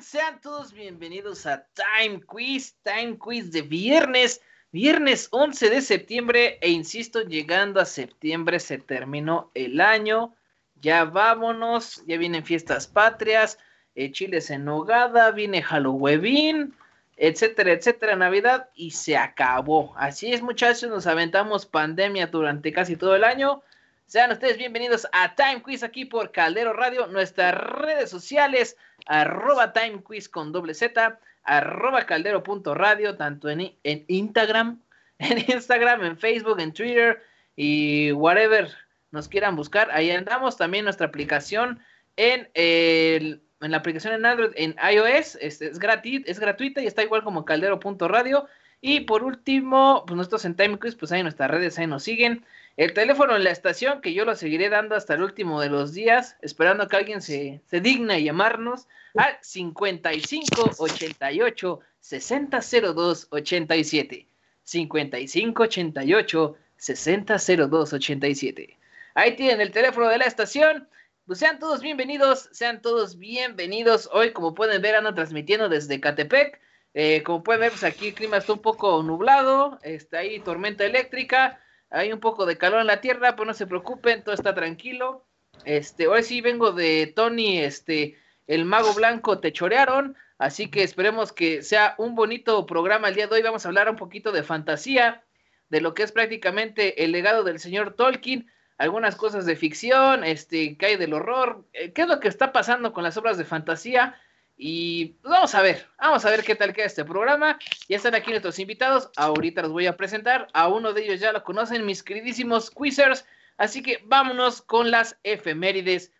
[0.00, 6.70] Sean todos bienvenidos a Time Quiz, Time Quiz de viernes, viernes 11 de septiembre e
[6.70, 10.34] insisto, llegando a septiembre se terminó el año,
[10.80, 13.60] ya vámonos, ya vienen fiestas patrias,
[13.94, 16.74] eh, chiles en nogada, viene Halloween,
[17.16, 19.94] etcétera, etcétera, Navidad y se acabó.
[19.96, 23.62] Así es muchachos, nos aventamos pandemia durante casi todo el año.
[24.06, 30.02] Sean ustedes bienvenidos a Time Quiz aquí por Caldero Radio, nuestras redes sociales, arroba Time
[30.02, 34.80] Quiz con doble Z, arroba caldero.radio, tanto en, en Instagram,
[35.18, 37.22] en Instagram, en Facebook, en Twitter
[37.56, 38.70] y whatever
[39.10, 39.90] nos quieran buscar.
[39.92, 41.80] Ahí andamos también nuestra aplicación
[42.16, 47.02] en, en la aplicación en Android, en iOS, es, es, gratis, es gratuita y está
[47.02, 48.46] igual como caldero.radio.
[48.80, 52.44] Y por último, pues nosotros en Time Quiz, pues ahí nuestras redes, ahí nos siguen.
[52.76, 55.94] El teléfono en la estación, que yo lo seguiré dando hasta el último de los
[55.94, 62.60] días, esperando que alguien se, se digna llamarnos al 55 88 60
[62.94, 64.26] 02 87.
[64.62, 67.36] 55 88 60
[67.68, 68.78] 02 87.
[69.14, 70.86] Ahí tienen el teléfono de la estación.
[71.24, 74.10] Pues sean todos bienvenidos, sean todos bienvenidos.
[74.12, 76.60] Hoy, como pueden ver, ando transmitiendo desde Catepec.
[76.92, 80.84] Eh, como pueden ver, pues aquí el clima está un poco nublado, está ahí tormenta
[80.84, 84.54] eléctrica, hay un poco de calor en la tierra, pero no se preocupen, todo está
[84.54, 85.26] tranquilo.
[85.64, 91.32] Este, hoy sí vengo de Tony, este, el mago blanco te chorearon, así que esperemos
[91.32, 93.42] que sea un bonito programa el día de hoy.
[93.42, 95.24] Vamos a hablar un poquito de fantasía,
[95.68, 100.76] de lo que es prácticamente el legado del señor Tolkien, algunas cosas de ficción, este,
[100.80, 104.20] hay del horror, eh, qué es lo que está pasando con las obras de fantasía
[104.56, 107.58] y pues, vamos a ver, vamos a ver qué tal queda este programa.
[107.88, 109.10] Ya están aquí nuestros invitados.
[109.16, 110.48] Ahorita los voy a presentar.
[110.54, 113.26] A uno de ellos ya lo conocen, mis queridísimos quizzers.
[113.58, 116.12] Así que vámonos con las efemérides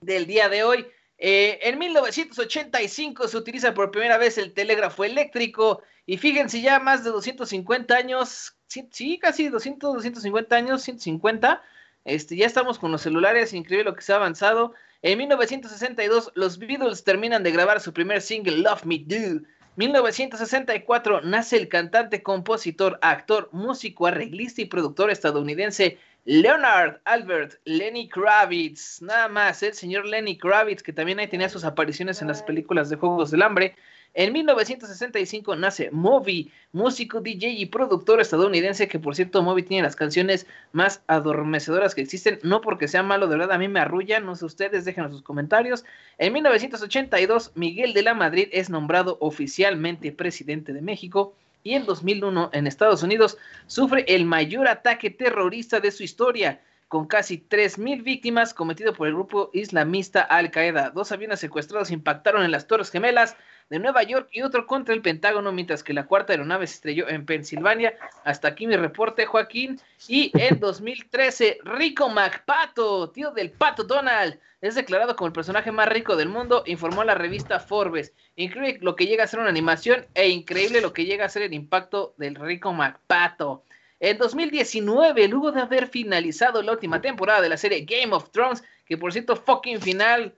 [0.00, 0.86] del día de hoy.
[1.16, 5.82] Eh, en 1985 se utiliza por primera vez el telégrafo eléctrico.
[6.04, 11.62] Y fíjense, ya más de 250 años, sí, casi 200, 250 años, 150.
[12.04, 14.74] Este, ya estamos con los celulares, increíble lo que se ha avanzado.
[15.04, 19.40] En 1962, los Beatles terminan de grabar su primer single, Love Me Do.
[19.74, 29.02] 1964 nace el cantante, compositor, actor, músico, arreglista y productor estadounidense Leonard Albert Lenny Kravitz.
[29.02, 32.88] Nada más, el señor Lenny Kravitz, que también ahí tenía sus apariciones en las películas
[32.88, 33.74] de Juegos del Hambre.
[34.14, 39.96] En 1965 nace Moby, músico, DJ y productor estadounidense, que por cierto Moby tiene las
[39.96, 44.26] canciones más adormecedoras que existen, no porque sea malo, de verdad a mí me arrullan,
[44.26, 45.86] no sé ustedes, déjenos sus comentarios.
[46.18, 51.34] En 1982 Miguel de la Madrid es nombrado oficialmente presidente de México
[51.64, 56.60] y en 2001 en Estados Unidos sufre el mayor ataque terrorista de su historia
[56.92, 60.90] con casi 3.000 víctimas cometido por el grupo islamista Al Qaeda.
[60.90, 63.34] Dos aviones secuestrados impactaron en las Torres Gemelas
[63.70, 67.08] de Nueva York y otro contra el Pentágono, mientras que la cuarta aeronave se estrelló
[67.08, 67.94] en Pensilvania.
[68.24, 69.80] Hasta aquí mi reporte, Joaquín.
[70.06, 75.88] Y en 2013, Rico MacPato, tío del Pato Donald, es declarado como el personaje más
[75.88, 78.12] rico del mundo, informó la revista Forbes.
[78.36, 81.40] Increíble lo que llega a ser una animación e increíble lo que llega a ser
[81.40, 83.64] el impacto del Rico MacPato.
[84.02, 88.64] En 2019, luego de haber finalizado la última temporada de la serie Game of Thrones,
[88.84, 90.34] que por cierto, fucking final,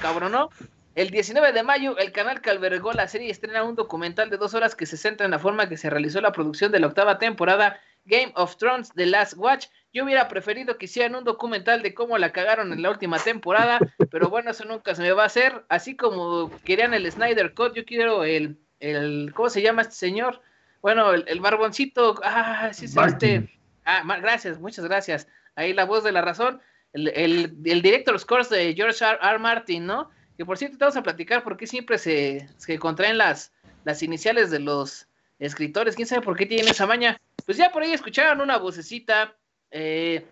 [0.00, 0.50] cabronó.
[0.94, 4.54] El 19 de mayo, el canal que albergó la serie estrena un documental de dos
[4.54, 7.18] horas que se centra en la forma que se realizó la producción de la octava
[7.18, 9.66] temporada Game of Thrones The Last Watch.
[9.92, 13.80] Yo hubiera preferido que hicieran un documental de cómo la cagaron en la última temporada,
[14.12, 15.64] pero bueno, eso nunca se me va a hacer.
[15.68, 20.40] Así como querían el Snyder Cut, yo quiero el, el ¿cómo se llama este señor?
[20.82, 23.48] Bueno, el, el barboncito, ah, sí, sí, este.
[23.84, 25.28] Ah, gracias, muchas gracias.
[25.54, 26.60] Ahí la voz de la razón.
[26.92, 29.18] El, el, el director scores de George R.
[29.22, 29.38] R.
[29.38, 30.10] Martin, ¿no?
[30.36, 33.52] Que por cierto, te vamos a platicar por qué siempre se, se contraen las,
[33.84, 35.06] las iniciales de los
[35.38, 35.94] escritores.
[35.94, 37.18] ¿Quién sabe por qué tienen esa maña?
[37.46, 39.34] Pues ya por ahí escucharon una vocecita.
[39.70, 40.26] Eh,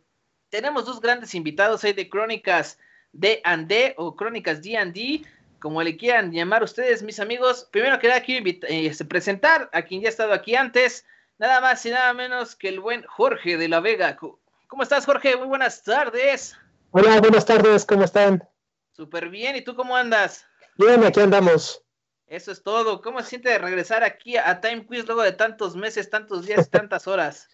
[0.48, 2.78] tenemos dos grandes invitados ahí de Crónicas
[3.12, 5.22] D&D o Crónicas D&D
[5.60, 7.68] como le quieran llamar ustedes, mis amigos.
[7.70, 11.04] Primero que nada, quiero eh, presentar a quien ya ha estado aquí antes,
[11.38, 14.16] nada más y nada menos que el buen Jorge de la Vega.
[14.66, 15.36] ¿Cómo estás, Jorge?
[15.36, 16.56] Muy buenas tardes.
[16.90, 18.42] Hola, buenas tardes, ¿cómo están?
[18.92, 20.46] Súper bien, ¿y tú cómo andas?
[20.76, 21.82] Bien, aquí andamos.
[22.26, 23.02] Eso es todo.
[23.02, 27.06] ¿Cómo se siente regresar aquí a Time Quiz luego de tantos meses, tantos días, tantas
[27.06, 27.48] horas?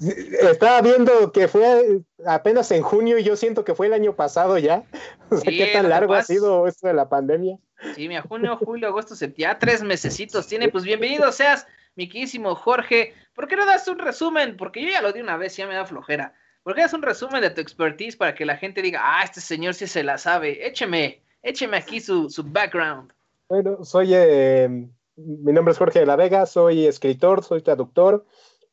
[0.00, 4.58] Estaba viendo que fue apenas en junio y yo siento que fue el año pasado
[4.58, 4.84] ya.
[5.44, 7.58] ¿Qué tan largo ha sido esto de la pandemia?
[7.94, 10.68] Sí, mira, junio, julio, agosto, septiembre, ya tres mesecitos tiene.
[10.68, 11.66] Pues bienvenido seas,
[11.96, 13.14] mi queridísimo Jorge.
[13.34, 14.56] ¿Por qué no das un resumen?
[14.56, 16.34] Porque yo ya lo di una vez, ya me da flojera.
[16.62, 19.40] ¿Por qué das un resumen de tu expertise para que la gente diga, ah, este
[19.40, 20.66] señor sí se la sabe?
[20.66, 23.12] Écheme, écheme aquí su, su background.
[23.48, 24.68] Bueno, soy, eh,
[25.16, 28.26] mi nombre es Jorge de la Vega, soy escritor, soy traductor,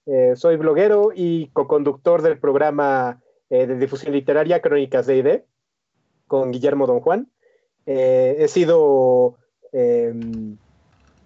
[0.06, 5.40] eh, soy bloguero y co-conductor del programa eh, de difusión literaria Crónicas de ID
[6.28, 7.32] con Guillermo Don Juan.
[7.86, 9.38] he sido,
[9.72, 10.58] em,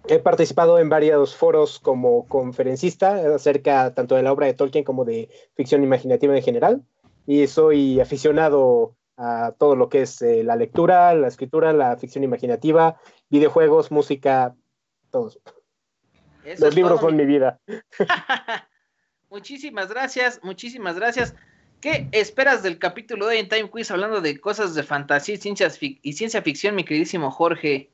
[0.08, 5.04] he participado en varios foros como conferencista acerca tanto de la obra de Tolkien como
[5.04, 6.82] de ficción imaginativa en general
[7.26, 12.98] y soy aficionado a todo lo que es la lectura, la escritura, la ficción imaginativa
[13.30, 14.54] videojuegos, música,
[15.10, 15.40] todos.
[16.58, 17.60] Los libros son mi vida.
[19.30, 21.34] muchísimas gracias, muchísimas gracias.
[21.80, 26.12] ¿Qué esperas del capítulo de en Time Quiz hablando de cosas de fantasía y, y
[26.12, 27.90] ciencia ficción, mi queridísimo Jorge?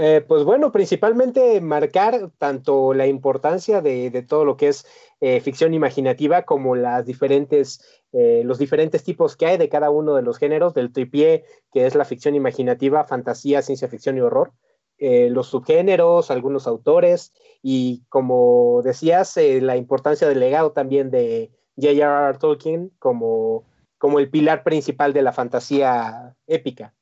[0.00, 4.86] Eh, pues bueno, principalmente marcar tanto la importancia de, todo lo que es
[5.20, 7.80] eh, ficción imaginativa como las diferentes,
[8.12, 11.84] eh, los diferentes tipos que hay de cada uno de los géneros, del tripié, que
[11.84, 14.52] es la ficción imaginativa, fantasía, ciencia ficción y horror,
[14.98, 22.38] los subgéneros, algunos autores y como decías, la importancia del legado también de J.R.R.
[22.38, 23.64] Tolkien como,
[23.98, 26.94] como el pilar principal de la fantasía épica.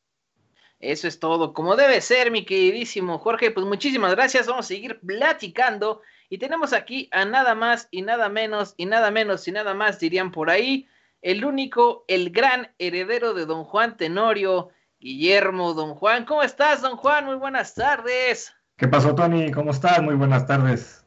[0.78, 3.50] Eso es todo, como debe ser, mi queridísimo Jorge.
[3.50, 4.46] Pues muchísimas gracias.
[4.46, 6.02] Vamos a seguir platicando.
[6.28, 9.98] Y tenemos aquí a nada más y nada menos y nada menos y nada más,
[9.98, 10.86] dirían por ahí,
[11.22, 14.68] el único, el gran heredero de don Juan Tenorio,
[15.06, 15.72] Guillermo.
[15.72, 17.26] Don Juan, ¿cómo estás, don Juan?
[17.26, 18.52] Muy buenas tardes.
[18.76, 19.52] ¿Qué pasó, Tony?
[19.52, 20.02] ¿Cómo estás?
[20.02, 21.04] Muy buenas tardes.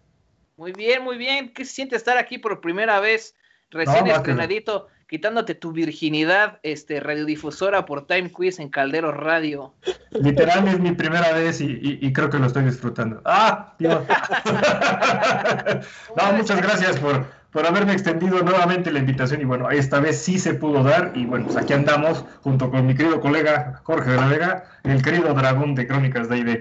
[0.56, 1.52] Muy bien, muy bien.
[1.54, 3.36] ¿Qué se siente estar aquí por primera vez,
[3.70, 4.88] recién estrenadito?
[5.10, 9.74] quitándote tu virginidad este, radiodifusora por Time Quiz en Caldero Radio.
[10.12, 13.20] Literal es mi primera vez y, creo que lo estoy disfrutando.
[13.26, 13.74] ¡Ah!
[13.80, 14.04] Dios.
[16.16, 20.38] no, muchas gracias por, por haberme extendido nuevamente la invitación y bueno, esta vez sí
[20.38, 24.18] se pudo dar y bueno, pues aquí andamos junto con mi querido colega Jorge de
[24.18, 26.60] la Vega, el querido dragón de Crónicas de ID.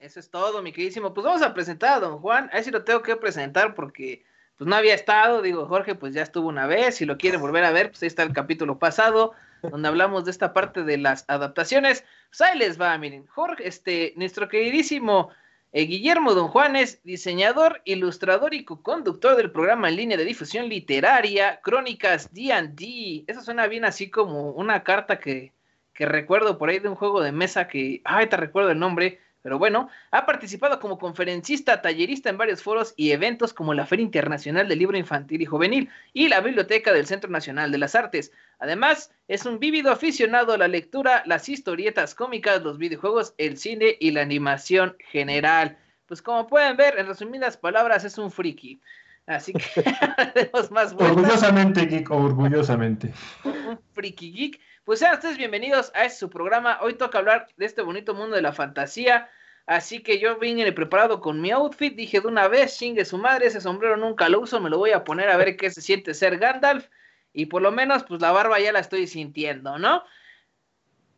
[0.00, 1.12] Eso es todo, mi queridísimo.
[1.12, 2.48] Pues vamos a presentar a don Juan.
[2.50, 4.24] A ver si lo tengo que presentar porque
[4.56, 7.64] pues no había estado, digo, Jorge, pues ya estuvo una vez, si lo quieren volver
[7.64, 9.32] a ver, pues ahí está el capítulo pasado,
[9.62, 12.04] donde hablamos de esta parte de las adaptaciones.
[12.30, 15.30] Pues ahí les va, miren, Jorge, este, nuestro queridísimo
[15.72, 21.60] eh, Guillermo Don Juanes, diseñador, ilustrador y co-conductor del programa en línea de difusión literaria,
[21.62, 23.24] Crónicas D&D.
[23.28, 25.52] Eso suena bien así como una carta que,
[25.92, 29.20] que recuerdo por ahí de un juego de mesa que, ay, te recuerdo el nombre,
[29.42, 34.04] pero bueno, ha participado como conferencista, tallerista en varios foros y eventos como la Feria
[34.04, 38.32] Internacional del Libro Infantil y Juvenil y la Biblioteca del Centro Nacional de las Artes.
[38.58, 43.96] Además, es un vívido aficionado a la lectura, las historietas cómicas, los videojuegos, el cine
[43.98, 45.78] y la animación general.
[46.06, 48.80] Pues como pueden ver, en resumidas palabras, es un friki.
[49.26, 49.84] Así que
[50.70, 53.14] más Orgullosamente, geek, orgullosamente.
[53.44, 54.60] Un friki geek.
[54.84, 56.78] Pues sean ustedes bienvenidos a este su programa.
[56.82, 59.28] Hoy toca hablar de este bonito mundo de la fantasía.
[59.66, 61.94] Así que yo vine preparado con mi outfit.
[61.94, 64.92] Dije de una vez, chingue su madre, ese sombrero nunca lo uso, me lo voy
[64.92, 66.88] a poner a ver qué se siente ser Gandalf.
[67.32, 70.02] Y por lo menos, pues la barba ya la estoy sintiendo, ¿no?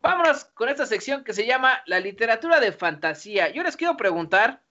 [0.01, 3.49] Vámonos con esta sección que se llama La literatura de fantasía.
[3.49, 4.61] Yo les quiero preguntar,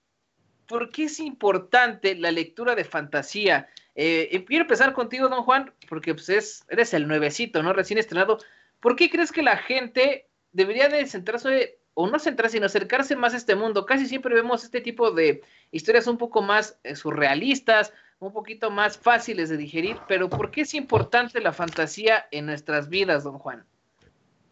[0.67, 3.69] ¿por qué es importante la lectura de fantasía?
[3.95, 7.73] Eh, quiero empezar contigo, don Juan, porque pues es, eres el nuevecito, ¿no?
[7.73, 8.39] Recién estrenado.
[8.81, 13.35] ¿Por qué crees que la gente debería de centrarse, o no centrarse, sino acercarse más
[13.35, 13.87] a este mundo?
[13.87, 18.97] Casi siempre vemos este tipo de historias un poco más eh, surrealistas, un poquito más
[18.97, 23.65] fáciles de digerir, pero ¿por qué es importante la fantasía en nuestras vidas, don Juan?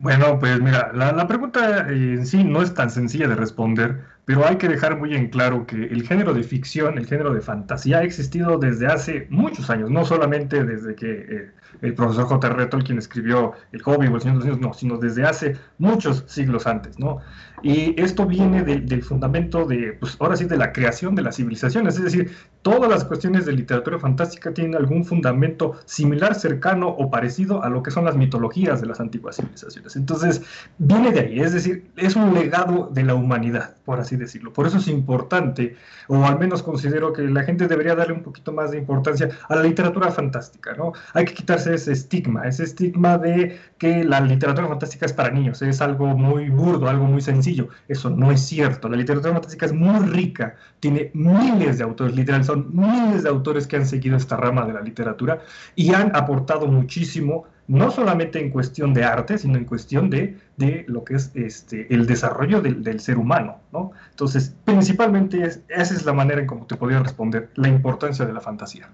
[0.00, 4.46] Bueno, pues mira, la, la pregunta en sí no es tan sencilla de responder, pero
[4.46, 7.98] hay que dejar muy en claro que el género de ficción, el género de fantasía
[7.98, 11.50] ha existido desde hace muchos años, no solamente desde que eh,
[11.82, 12.66] el profesor J.R.
[12.66, 16.22] Tolkien escribió El Hobby o El Señor de los Niños, no, sino desde hace muchos
[16.28, 17.18] siglos antes, ¿no?
[17.62, 21.96] Y esto viene del fundamento de, pues ahora sí, de la creación de las civilizaciones,
[21.96, 22.30] es decir,
[22.62, 27.82] todas las cuestiones de literatura fantástica tienen algún fundamento similar, cercano o parecido a lo
[27.82, 29.96] que son las mitologías de las antiguas civilizaciones.
[29.96, 30.42] Entonces,
[30.78, 34.52] viene de ahí, es decir, es un legado de la humanidad, por así decirlo.
[34.52, 35.76] Por eso es importante,
[36.08, 39.56] o al menos considero que la gente debería darle un poquito más de importancia a
[39.56, 40.92] la literatura fantástica, ¿no?
[41.14, 45.62] Hay que quitarse ese estigma, ese estigma de que la literatura fantástica es para niños,
[45.62, 47.49] es algo muy burdo, algo muy sencillo
[47.88, 48.88] Eso no es cierto.
[48.88, 53.66] La literatura fantástica es muy rica, tiene miles de autores, literal, son miles de autores
[53.66, 55.40] que han seguido esta rama de la literatura
[55.74, 60.84] y han aportado muchísimo, no solamente en cuestión de arte, sino en cuestión de, de
[60.88, 63.58] lo que es este, el desarrollo del, del ser humano.
[63.72, 63.92] ¿no?
[64.10, 68.32] Entonces, principalmente es, esa es la manera en cómo te podría responder la importancia de
[68.32, 68.90] la fantasía.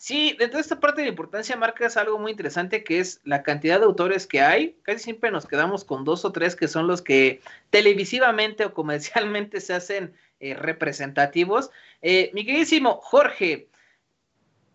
[0.00, 3.80] Sí, dentro de esta parte de importancia marcas algo muy interesante que es la cantidad
[3.80, 4.78] de autores que hay.
[4.82, 7.40] Casi siempre nos quedamos con dos o tres que son los que
[7.70, 11.72] televisivamente o comercialmente se hacen eh, representativos.
[12.00, 13.70] Eh, mi queridísimo Jorge,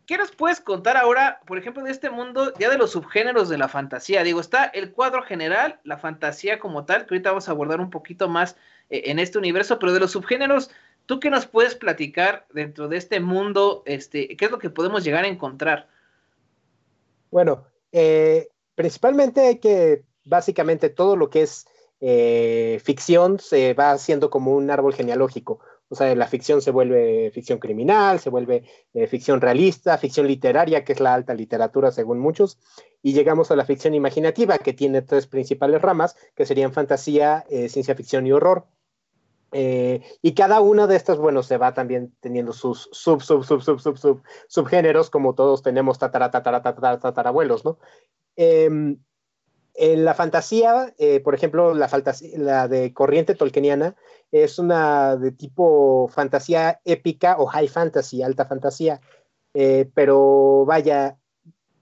[0.06, 3.58] ¿qué nos puedes contar ahora, por ejemplo, de este mundo ya de los subgéneros de
[3.58, 4.24] la fantasía?
[4.24, 7.92] Digo, está el cuadro general, la fantasía como tal, que ahorita vamos a abordar un
[7.92, 8.58] poquito más
[8.90, 10.70] eh, en este universo, pero de los subgéneros
[11.06, 13.84] ¿Tú qué nos puedes platicar dentro de este mundo?
[13.86, 15.90] Este, ¿Qué es lo que podemos llegar a encontrar?
[17.30, 21.66] Bueno, eh, principalmente que, básicamente, todo lo que es
[22.00, 25.60] eh, ficción se va haciendo como un árbol genealógico.
[25.90, 30.86] O sea, la ficción se vuelve ficción criminal, se vuelve eh, ficción realista, ficción literaria,
[30.86, 32.58] que es la alta literatura según muchos,
[33.02, 37.94] y llegamos a la ficción imaginativa, que tiene tres principales ramas, que serían fantasía, ciencia
[37.94, 38.66] ficción y horror.
[39.54, 43.62] Eh, y cada una de estas, bueno, se va también teniendo sus sub, sub, sub,
[43.62, 47.78] sub, sub, sub, subgéneros, como todos tenemos tatara, tatara, tatara, tatarabuelos, ¿no?
[48.36, 48.98] Em,
[49.76, 51.88] en la fantasía, eh, por ejemplo, la,
[52.38, 53.96] la de corriente tolkieniana
[54.32, 59.02] es una de tipo fantasía épica o high fantasy, alta fantasía,
[59.54, 61.18] eh, pero vaya,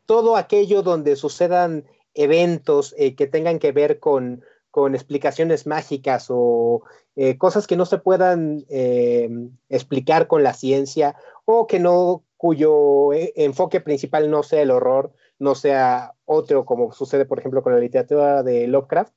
[0.05, 6.83] todo aquello donde sucedan eventos que tengan que ver con, con explicaciones mágicas o
[7.15, 9.29] eh, cosas que no se puedan eh,
[9.69, 15.13] explicar con la ciencia o que no, cuyo eh, enfoque principal no sea el horror,
[15.37, 19.13] no sea otro, como sucede, por ejemplo, con la literatura de Lovecraft,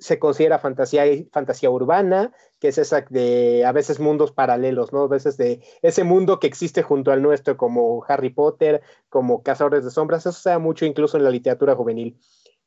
[0.00, 5.02] se considera fantasía, fantasía urbana, que es esa de a veces mundos paralelos, ¿no?
[5.02, 9.84] A veces de ese mundo que existe junto al nuestro, como Harry Potter, como Cazadores
[9.84, 12.18] de Sombras, eso se da mucho incluso en la literatura juvenil.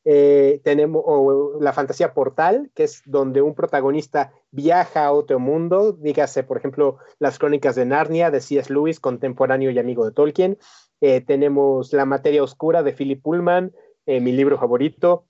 [0.06, 6.44] Eh, tenemos la fantasía portal, que es donde un protagonista viaja a otro mundo, dígase,
[6.44, 8.72] por ejemplo, las crónicas de Narnia de C.S.
[8.72, 10.58] Lewis, contemporáneo y amigo de Tolkien.
[11.00, 13.74] Eh, tenemos La materia oscura de Philip Pullman,
[14.06, 15.26] eh, mi libro favorito.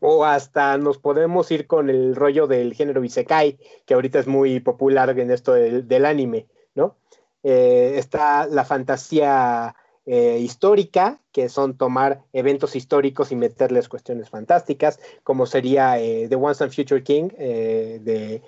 [0.00, 4.60] O hasta nos podemos ir con el rollo del género Isekai, que ahorita es muy
[4.60, 6.96] popular en esto del, del anime, ¿no?
[7.42, 9.74] está la fantasía
[10.10, 16.34] eh, histórica, que son tomar eventos históricos y meterles cuestiones fantásticas, como sería eh, The
[16.34, 18.40] Once and Future King, eh,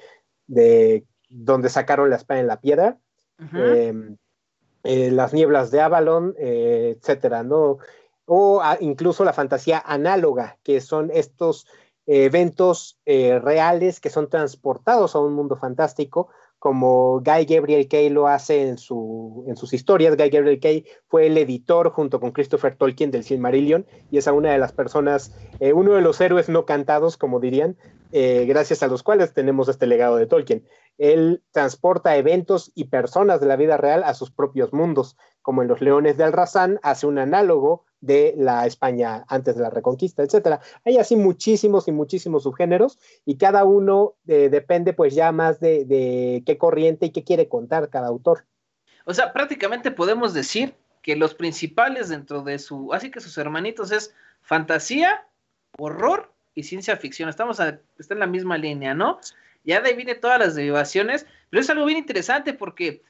[0.46, 2.98] de, donde sacaron la espada en la piedra,
[3.52, 4.16] em,
[4.82, 7.76] las nieblas de Avalon, etcétera, ¿no?
[8.24, 11.66] O incluso la fantasía análoga, que son estos
[12.06, 18.68] eventos reales que son transportados a un mundo fantástico como Guy Gabriel Kay lo hace
[18.68, 20.16] en, su, en sus historias.
[20.16, 24.52] Guy Gabriel Kay fue el editor junto con Christopher Tolkien del Silmarillion y es una
[24.52, 27.76] de las personas, eh, uno de los héroes no cantados, como dirían,
[28.12, 30.66] eh, gracias a los cuales tenemos este legado de Tolkien.
[30.98, 35.68] Él transporta eventos y personas de la vida real a sus propios mundos, como en
[35.68, 40.60] Los Leones de Alrazán hace un análogo de la España antes de la Reconquista, etcétera.
[40.84, 46.42] Hay así muchísimos y muchísimos subgéneros y cada uno eh, depende pues ya más de,
[46.44, 48.46] qué corriente y qué quiere contar cada autor.
[49.04, 53.90] O sea, prácticamente podemos decir que los principales dentro de su, así que sus hermanitos
[53.90, 55.26] es fantasía,
[55.78, 56.30] horror
[56.62, 57.28] ciencia ficción.
[57.28, 59.20] Estamos a, está en la misma línea, ¿no?
[59.64, 63.02] Ya de ahí viene todas las derivaciones, pero es algo bien interesante porque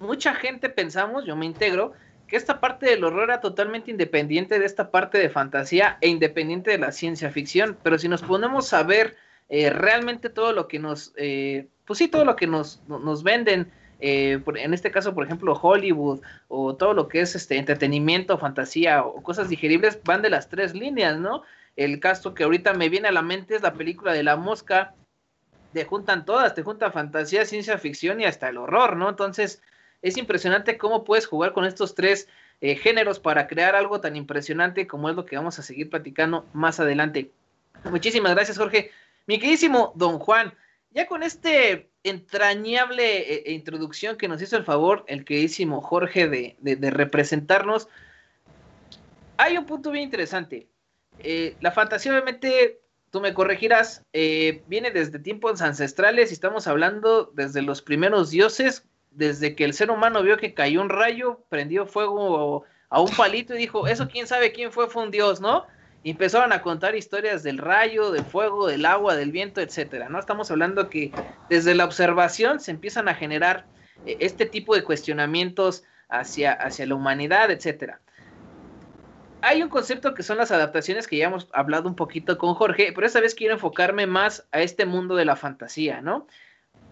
[0.00, 1.92] mucha gente pensamos, yo me integro,
[2.26, 6.70] que esta parte del horror era totalmente independiente de esta parte de fantasía e independiente
[6.70, 9.16] de la ciencia ficción, pero si nos ponemos a ver
[9.48, 13.70] eh, realmente todo lo que nos, eh, pues sí, todo lo que nos, nos venden,
[14.00, 19.04] eh, en este caso, por ejemplo, Hollywood o todo lo que es este entretenimiento, fantasía
[19.04, 21.42] o cosas digeribles, van de las tres líneas, ¿no?
[21.76, 24.94] El caso que ahorita me viene a la mente es la película de La Mosca,
[25.72, 29.08] te juntan todas, te juntan fantasía, ciencia ficción y hasta el horror, ¿no?
[29.08, 29.62] Entonces,
[30.02, 32.28] es impresionante cómo puedes jugar con estos tres
[32.60, 36.46] eh, géneros para crear algo tan impresionante como es lo que vamos a seguir platicando
[36.52, 37.30] más adelante.
[37.84, 38.90] Muchísimas gracias, Jorge.
[39.26, 40.52] Mi queridísimo Don Juan,
[40.90, 46.28] ya con este entrañable eh, eh, introducción que nos hizo el favor el queridísimo Jorge
[46.28, 47.88] de, representarnos,
[49.36, 50.68] hay un punto bien interesante.
[51.60, 57.82] La fantasía, obviamente, tú me corregirás, viene desde tiempos ancestrales y estamos hablando desde los
[57.82, 63.00] primeros dioses desde que el ser humano vio que cayó un rayo, prendió fuego a
[63.00, 65.66] un palito y dijo, eso quién sabe quién fue, fue un dios, ¿no?
[66.04, 70.18] y empezaron a contar historias del rayo, del fuego, del agua, del viento, etcétera, ¿no?
[70.18, 71.12] Estamos hablando que
[71.48, 73.66] desde la observación se empiezan a generar
[74.04, 78.00] eh, este tipo de cuestionamientos hacia, hacia la humanidad, etcétera.
[79.42, 82.92] Hay un concepto que son las adaptaciones que ya hemos hablado un poquito con Jorge,
[82.94, 86.28] pero esta vez quiero enfocarme más a este mundo de la fantasía, ¿no?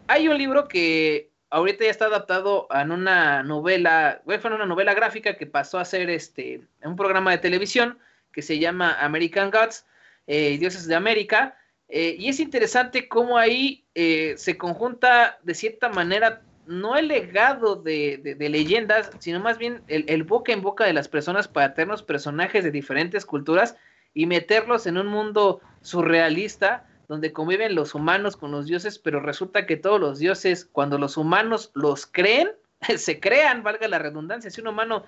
[0.09, 5.37] Hay un libro que ahorita ya está adaptado en una novela, fue una novela gráfica
[5.37, 7.99] que pasó a ser este, un programa de televisión
[8.33, 9.87] que se llama American Gods,
[10.27, 11.57] eh, Dioses de América,
[11.89, 17.75] eh, y es interesante cómo ahí eh, se conjunta de cierta manera no el legado
[17.75, 22.63] de, leyendas, sino más bien el, boca en boca de las personas para tenernos personajes
[22.63, 23.77] de diferentes culturas
[24.15, 29.67] y meterlos en un mundo surrealista donde conviven los humanos con los dioses, pero resulta
[29.67, 32.53] que todos los dioses, cuando los humanos los creen,
[32.97, 35.05] se crean, valga la redundancia, si un humano,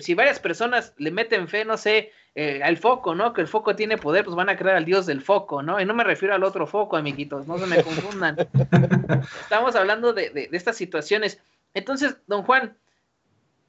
[0.00, 3.32] si varias personas le meten fe, no sé, eh, al foco, ¿no?
[3.32, 5.80] Que el foco tiene poder, pues van a creer al dios del foco, ¿no?
[5.80, 8.36] Y no me refiero al otro foco, amiguitos, no se me confundan.
[9.42, 11.40] Estamos hablando de, estas situaciones.
[11.74, 12.76] Entonces, don Juan,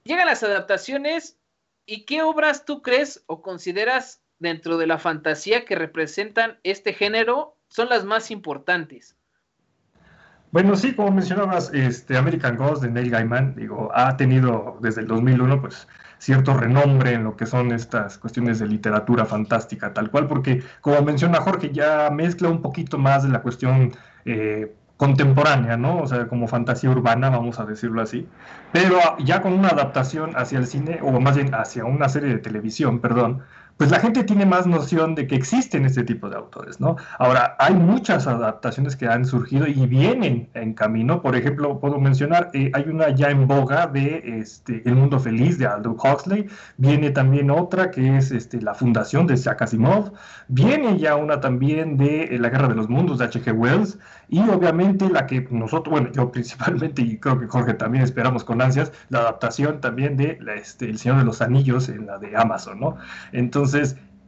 [0.03, 1.37] llegan las adaptaciones
[1.85, 7.55] y qué obras tú crees o consideras dentro de la fantasía que representan este género
[7.69, 9.15] son las más importantes.
[10.55, 15.07] Bueno, sí, como mencionabas, este American Ghost de Neil Gaiman, digo, ha tenido desde el
[15.07, 15.85] 2001, pues
[16.17, 21.01] cierto renombre en lo que son estas cuestiones de literatura fantástica, tal cual, porque como
[21.01, 23.91] menciona Jorge, ya mezcla un poquito más de la cuestión
[24.23, 25.97] eh, contemporánea, ¿no?
[25.97, 28.25] O sea, como fantasía urbana, vamos a decirlo así,
[28.71, 32.37] pero ya con una adaptación hacia el cine, o más bien hacia una serie de
[32.37, 33.43] televisión, perdón,
[33.77, 36.95] pues la gente tiene más noción de que existen este tipo de autores, ¿no?
[37.19, 41.21] Ahora, hay muchas adaptaciones que han surgido y vienen en camino.
[41.21, 45.57] Por ejemplo, puedo mencionar, eh, hay una ya en boga de este, El Mundo Feliz
[45.57, 49.65] de Aldous Huxley, viene también otra que es este, La Fundación de Isaac
[50.47, 53.51] viene ya una también de eh, La Guerra de los Mundos de H.G.
[53.51, 53.97] Wells,
[54.29, 58.61] y obviamente la que nosotros, bueno, yo principalmente y creo que Jorge también esperamos con
[58.61, 62.79] ansias, la adaptación también de este, El Señor de los Anillos en la de Amazon,
[62.79, 62.97] ¿no?
[63.33, 63.64] Entonces,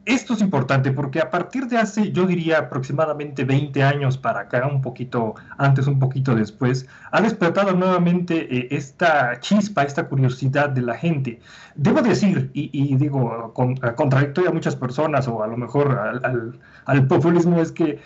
[0.07, 4.65] esto es importante porque a partir de hace, yo diría aproximadamente 20 años para acá,
[4.65, 10.81] un poquito antes, un poquito después, ha despertado nuevamente eh, esta chispa, esta curiosidad de
[10.81, 11.41] la gente.
[11.75, 17.07] Debo decir, y, digo, con, contradictorio a muchas personas o a lo mejor al, al
[17.07, 17.99] populismo, es que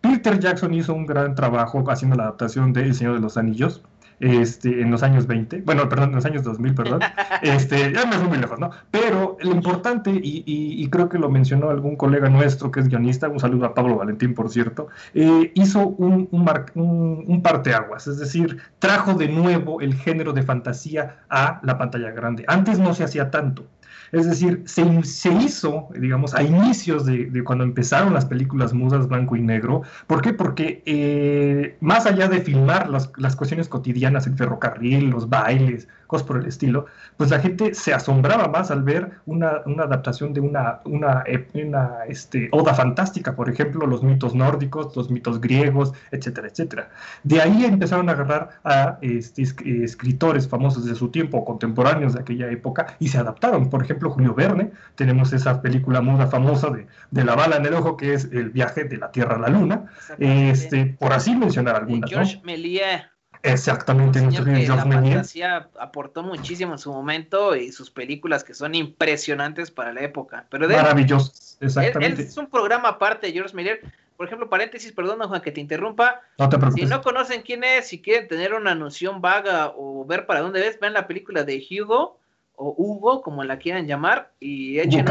[0.00, 3.82] Peter Jackson hizo un gran trabajo haciendo la adaptación de El Señor de los Anillos.
[4.20, 7.00] Este, en los años 20, bueno, perdón, en los años 2000, perdón,
[7.42, 8.70] este, ya me fui muy lejos, ¿no?
[8.90, 13.40] Pero lo importante, y, creo que lo mencionó algún colega nuestro que es guionista, un
[13.40, 18.58] saludo a Pablo Valentín, por cierto, eh, hizo un, un, un, un parteaguas, es decir,
[18.78, 22.44] trajo de nuevo el género de fantasía a la pantalla grande.
[22.46, 23.66] Antes no se hacía tanto.
[24.14, 29.42] Es decir, se, hizo, digamos, a inicios de, cuando empezaron las películas mudas blanco y
[29.42, 29.82] negro.
[30.06, 30.32] ¿Por qué?
[30.32, 36.36] Porque eh, más allá de filmar las cuestiones cotidianas, el ferrocarril, los bailes, cosas por
[36.36, 40.80] el estilo, pues la gente se asombraba más al ver una, una adaptación de una,
[40.84, 41.24] una,
[41.54, 46.90] una este, oda fantástica, por ejemplo, los mitos nórdicos, los mitos griegos, etcétera, etcétera.
[47.24, 52.48] De ahí empezaron a agarrar a este, escritores famosos de su tiempo, contemporáneos de aquella
[52.48, 53.68] época, y se adaptaron.
[53.70, 57.74] Por ejemplo, Julio Verne, tenemos esa película muda famosa de, de la bala en el
[57.74, 59.86] ojo, que es el viaje de la Tierra a la Luna,
[60.18, 62.08] este, por así mencionar algunas.
[62.08, 63.13] George Méliès
[63.44, 68.74] Exactamente, nuestro que la fantasía aportó muchísimo en su momento y sus películas que son
[68.74, 70.46] impresionantes para la época.
[70.48, 71.30] Pero Maravilloso,
[71.60, 72.22] exactamente.
[72.22, 73.82] es un programa aparte de George Miller.
[74.16, 76.22] Por ejemplo, paréntesis, perdón, Juan, que te interrumpa.
[76.38, 76.84] No te preocupes.
[76.84, 80.60] Si no conocen quién es, si quieren tener una noción vaga o ver para dónde
[80.60, 82.18] ves, vean la película de Hugo
[82.56, 85.06] o Hugo, como la quieran llamar, y echen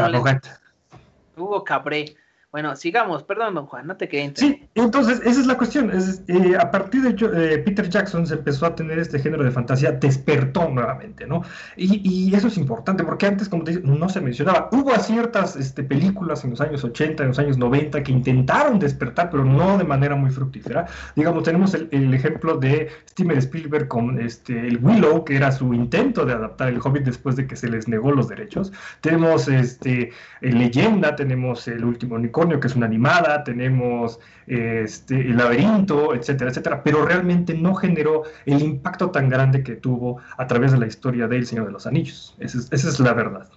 [1.36, 2.16] Hugo Cabré.
[2.54, 5.90] Bueno, sigamos, perdón, don Juan, no te quedé Sí, entonces, esa es la cuestión.
[5.90, 9.50] Es, eh, a partir de eh, Peter Jackson se empezó a tener este género de
[9.50, 11.42] fantasía, despertó nuevamente, ¿no?
[11.76, 14.68] Y, eso es importante, porque antes, como te dice, no se mencionaba.
[14.70, 19.30] Hubo ciertas este, películas en los años 80, en los años 90, que intentaron despertar,
[19.30, 20.86] pero no de manera muy fructífera.
[21.16, 26.24] Digamos, tenemos el, ejemplo de Steven Spielberg con este, el Willow, que era su intento
[26.24, 28.72] de adaptar el Hobbit después de que se les negó los derechos.
[29.00, 36.14] Tenemos este, Leyenda, tenemos El Último Unicornio que es una animada, tenemos este, El laberinto,
[36.14, 40.78] etcétera, etcétera, pero realmente no generó el impacto tan grande que tuvo a través de
[40.78, 42.34] la historia de El Señor de los Anillos.
[42.38, 43.48] Esa es, la verdad.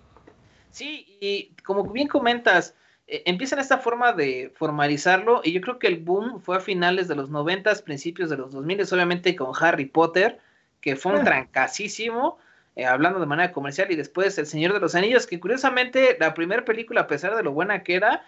[0.71, 2.75] Sí, y como bien comentas,
[3.07, 7.07] eh, empiezan esta forma de formalizarlo y yo creo que el boom fue a finales
[7.07, 10.39] de los 90, principios de los 2000, obviamente con Harry Potter,
[10.81, 11.23] que fue un ah.
[11.23, 12.37] trancasísimo
[12.77, 16.35] eh, hablando de manera comercial, y después El Señor de los Anillos, que curiosamente la
[16.35, 18.23] primera película, a pesar de lo buena que era,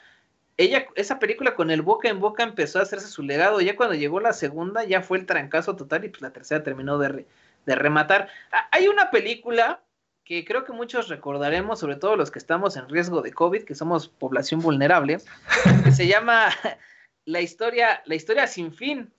[0.60, 3.62] ella, esa película con el boca en boca empezó a hacerse su legado.
[3.62, 6.98] Ya cuando llegó la segunda, ya fue el trancazo total y pues la tercera terminó
[6.98, 7.26] de,
[7.66, 8.28] de rematar.
[8.52, 9.82] Ah, hay una película
[10.26, 13.74] que creo que muchos recordaremos, sobre todo los que estamos en riesgo de COVID, que
[13.74, 15.20] somos población vulnerable,
[15.86, 16.50] que se llama
[17.26, 19.10] La historia, la historia sin fin.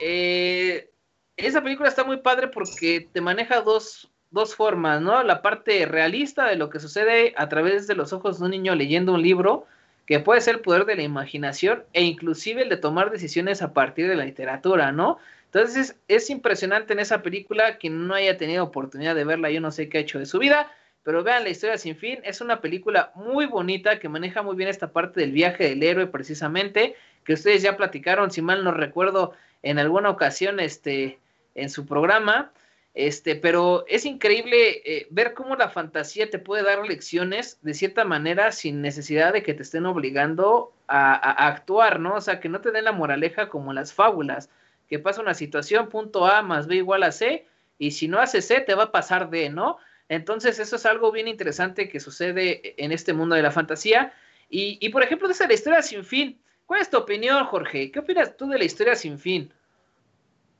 [0.00, 0.90] Eh,
[1.36, 5.22] esa película está muy padre porque te maneja dos, dos formas, ¿no?
[5.22, 8.74] La parte realista de lo que sucede a través de los ojos de un niño
[8.74, 9.66] leyendo un libro,
[10.10, 13.72] que puede ser el poder de la imaginación e inclusive el de tomar decisiones a
[13.72, 15.18] partir de la literatura, ¿no?
[15.44, 19.70] Entonces es, impresionante en esa película, quien no haya tenido oportunidad de verla, yo no
[19.70, 20.68] sé qué ha hecho de su vida,
[21.04, 24.68] pero vean la historia sin fin, es una película muy bonita que maneja muy bien
[24.68, 29.34] esta parte del viaje del héroe precisamente, que ustedes ya platicaron, si mal no recuerdo,
[29.62, 31.20] en alguna ocasión este,
[31.54, 32.50] en su programa,
[32.94, 38.04] este, pero es increíble eh, ver cómo la fantasía te puede dar lecciones de cierta
[38.04, 42.16] manera sin necesidad de que te estén obligando a, actuar, ¿no?
[42.16, 44.50] O sea, que no te den la moraleja como las fábulas
[44.88, 47.46] que pasa una situación, punto A más B igual a C,
[47.78, 49.78] y si no hace C, te va a pasar D, ¿no?
[50.08, 54.12] Entonces, eso es algo bien interesante que sucede en este mundo de la fantasía.
[54.50, 56.40] Y, por ejemplo, de esa la historia sin fin.
[56.66, 57.92] ¿Cuál es tu opinión, Jorge?
[57.92, 59.52] ¿Qué opinas tú de la historia sin fin?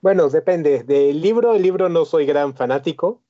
[0.01, 0.83] Bueno, depende.
[0.85, 3.23] Del libro, el libro no soy gran fanático.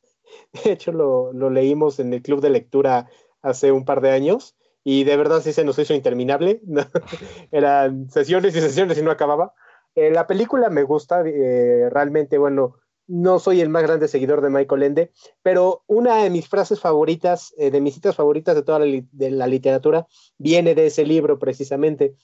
[0.64, 3.08] De hecho, lo, leímos en el club de lectura
[3.42, 6.60] hace un par de años y de verdad sí se nos hizo interminable.
[7.50, 9.54] Eran sesiones y sesiones y no acababa.
[9.94, 12.76] Eh, la película me gusta, eh, realmente, bueno,
[13.10, 15.10] no soy el más grande seguidor de Michael Ende,
[15.42, 20.06] pero una de mis frases favoritas, eh, de mis citas favoritas de toda la, literatura,
[20.38, 22.14] viene de ese libro precisamente,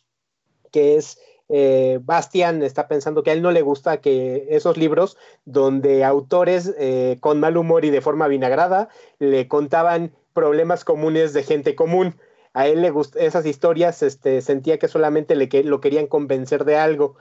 [0.71, 6.05] que es Bastian está pensando que a él no le gusta que esos libros donde
[6.05, 6.75] autores
[7.21, 12.17] con mal humor y de forma vinagrada le contaban problemas comunes de gente común.
[12.53, 16.65] A él le gustan esas historias, este, sentía que solamente le que, lo querían convencer
[16.65, 17.17] de algo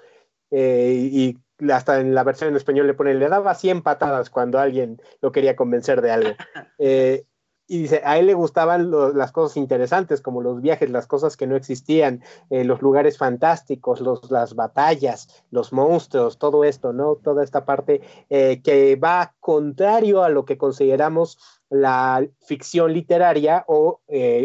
[0.52, 1.38] eh, y
[1.72, 5.32] hasta en la versión en español le ponen, le daba 100 patadas cuando alguien lo
[5.32, 6.30] quería convencer de algo.
[6.78, 7.26] Eh,
[7.68, 11.48] y dice, a él le gustaban las cosas interesantes, como los viajes, las cosas que
[11.48, 17.16] no existían, eh, los lugares fantásticos, los, las batallas, los monstruos, todo esto, ¿no?
[17.16, 24.02] Toda esta parte que va contrario a lo que consideramos la ficción literaria o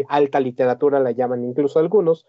[0.09, 2.25] alta literatura, la llaman incluso algunos,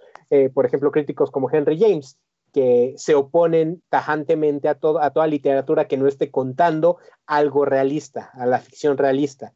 [0.54, 2.18] por ejemplo, críticos como Henry James,
[2.52, 8.46] que se oponen tajantemente a, a toda literatura que no esté contando algo realista, a
[8.46, 9.54] la ficción realista.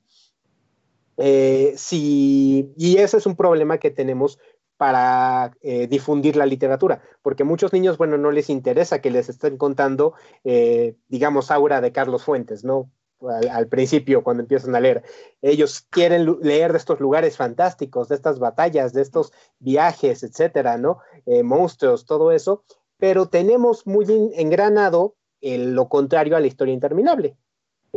[1.17, 4.39] Eh, y ese es un problema que tenemos
[4.77, 9.57] para eh, difundir la literatura, porque muchos niños, bueno, no les interesa que les estén
[9.57, 12.91] contando, eh, digamos, aura de Carlos Fuentes, ¿no?
[13.51, 15.03] Al, principio, cuando empiezan a leer.
[15.41, 20.99] Ellos quieren leer de estos lugares fantásticos, de estas batallas, de estos viajes, etcétera, ¿no?
[21.43, 22.63] monstruos, todo eso,
[22.99, 27.39] pero tenemos muy engranado lo contrario a la historia interminable.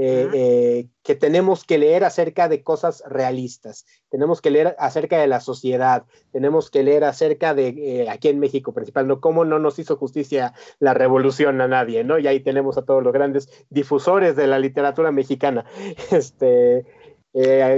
[0.02, 5.28] Eh, eh, que tenemos que leer acerca de cosas realistas, tenemos que leer acerca de
[5.28, 9.20] la sociedad, tenemos que leer acerca de, eh, aquí en México principal, ¿no?
[9.20, 12.18] Cómo no nos hizo justicia la revolución a nadie, ¿no?
[12.18, 15.66] Y ahí tenemos a todos los grandes difusores de la literatura mexicana.
[16.12, 16.86] Este,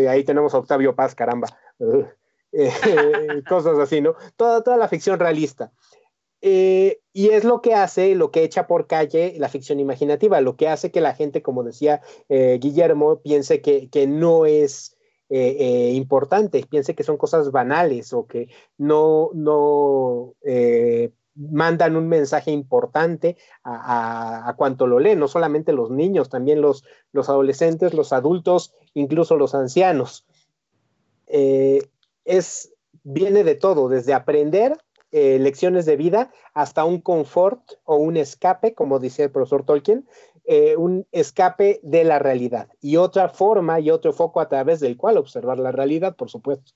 [0.07, 1.47] ahí, tenemos a Octavio Paz, caramba.
[3.49, 4.13] cosas así, ¿no?
[4.35, 5.71] Toda, toda la ficción realista.
[6.41, 10.55] Eh, y es lo que hace, lo que echa por calle la ficción imaginativa, lo
[10.55, 14.97] que hace que la gente, como decía eh, Guillermo, piense que, no es
[15.29, 20.33] eh, importante, piense que son cosas banales o que no, no
[21.35, 26.83] mandan un mensaje importante a, a, cuanto lo leen, no solamente los niños, también los,
[27.11, 30.25] los adolescentes, los adultos, incluso los ancianos.
[31.27, 32.73] es,
[33.03, 34.77] viene de todo, desde aprender
[35.11, 40.07] eh, lecciones de vida hasta un confort o un escape, como dice el profesor Tolkien,
[40.45, 44.97] eh, un escape de la realidad y otra forma y otro foco a través del
[44.97, 46.73] cual observar la realidad, por supuesto.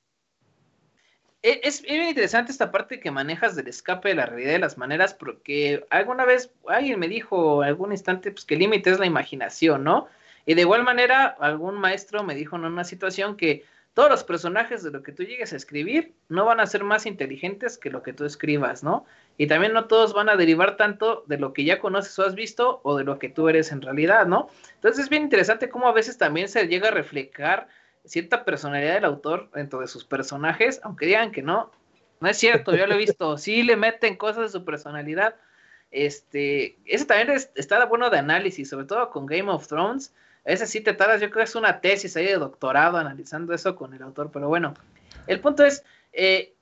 [1.42, 4.78] E, es, bien interesante esta parte que manejas del escape de la realidad de las
[4.78, 9.06] maneras, porque alguna vez alguien me dijo algún instante pues, que el límite es la
[9.06, 10.08] imaginación, ¿no?
[10.46, 13.64] Y de igual manera, algún maestro me dijo en una situación que
[13.96, 17.06] todos los personajes de lo que tú llegues a escribir no van a ser más
[17.06, 19.06] inteligentes que lo que tú escribas, ¿no?
[19.38, 22.36] Y también no todos van a derivar tanto de lo que ya conoces o has
[22.36, 24.50] visto o de lo que tú eres en realidad, ¿no?
[24.76, 27.70] Entonces es bien interesante cómo a veces también se llega a reflejar
[28.04, 31.72] cierta personalidad del autor dentro de sus personajes, aunque digan que no,
[32.20, 35.36] no es cierto, yo lo he visto, sí le meten cosas de su personalidad.
[35.92, 40.14] Este, ese también está bueno de análisis, sobre todo con Game of Thrones
[40.46, 43.76] ese sí te tardas, yo creo que es una tesis ahí de doctorado analizando eso
[43.76, 44.74] con el autor, pero bueno,
[45.28, 46.56] el punto es, eh,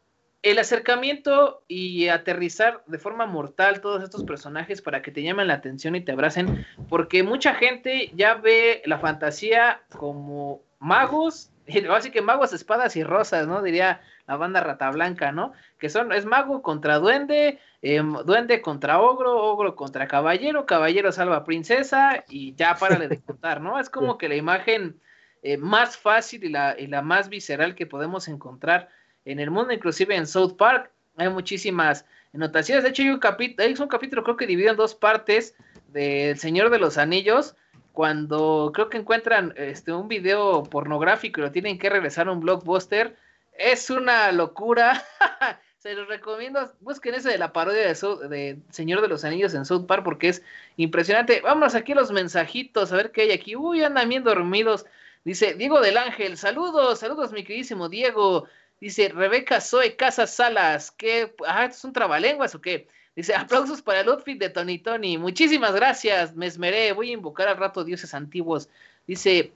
[0.44, 5.56] el acercamiento y aterrizar de forma mortal todos estos personajes para que te llamen la
[5.56, 11.50] atención y te abracen, porque mucha gente ya ve la fantasía como magos,
[11.92, 13.62] así que magos, espadas y rosas, ¿no?
[13.62, 15.54] Diría la banda Rata Blanca, ¿no?
[15.78, 21.44] Que son, es mago contra duende, em, duende contra ogro, ogro contra caballero, caballero salva
[21.44, 23.80] princesa y ya para de contar, ¿no?
[23.80, 25.00] Es como que la imagen
[25.42, 28.90] eh, más fácil y la, y la más visceral que podemos encontrar
[29.26, 30.90] en el mundo, inclusive en South Park.
[31.18, 32.84] Hay muchísimas notaciones.
[32.84, 35.56] De hecho, hay un, capítulo, hay un capítulo, creo que dividido en dos partes
[35.90, 37.56] del Señor de los Anillos.
[37.92, 42.40] Cuando creo que encuentran este, un video pornográfico y lo tienen que regresar a un
[42.40, 43.16] blockbuster.
[43.58, 45.04] Es una locura.
[45.78, 46.74] Se los recomiendo.
[46.80, 50.44] Busquen ese de la parodia de, Señor de los Anillos en South Park porque es
[50.78, 51.42] impresionante.
[51.42, 53.56] Vámonos aquí a los mensajitos a ver qué hay aquí.
[53.56, 54.86] Uy, andan bien dormidos.
[55.26, 56.38] Dice Diego del Ángel.
[56.38, 58.48] Saludos, saludos, mi queridísimo Diego.
[58.80, 60.92] Dice Rebeca Zoe Casas Salas.
[60.92, 61.36] ¿Qué?
[61.46, 62.88] Ah, ¿es un trabalenguas o qué?
[63.16, 65.18] Dice, aplausos para el outfit de Tony Tony.
[65.18, 66.94] Muchísimas gracias, me esmeré.
[66.94, 68.70] Voy a invocar al rato dioses antiguos.
[69.06, 69.54] Dice,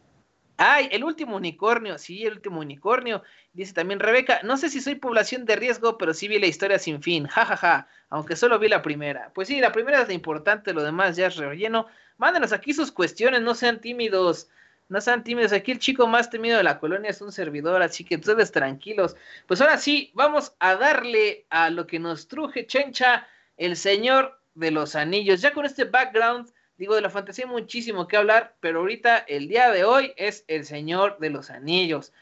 [0.58, 1.98] ay, el último unicornio.
[1.98, 3.24] Sí, el último unicornio.
[3.54, 6.80] Dice también Rebeca, no sé si soy población de riesgo, pero sí vi la historia
[6.80, 7.28] sin fin.
[7.28, 7.88] Ja, ja, ja.
[8.10, 9.32] Aunque solo vi la primera.
[9.34, 11.88] Pues sí, la primera es la importante, lo demás ya es relleno.
[12.18, 14.50] Mándenos aquí sus cuestiones, no sean tímidos
[14.90, 15.52] no sean tímidos.
[15.54, 19.16] Aquí el chico más temido de la colonia es un servidor, así que ustedes tranquilos.
[19.46, 24.72] Pues ahora sí, vamos a darle a lo que nos truje Chencha, el señor de
[24.72, 25.42] los anillos.
[25.42, 29.72] Ya con este background, digo, de la fantasía muchísimo que hablar, pero ahorita el día
[29.72, 32.14] de hoy es el señor de los anillos.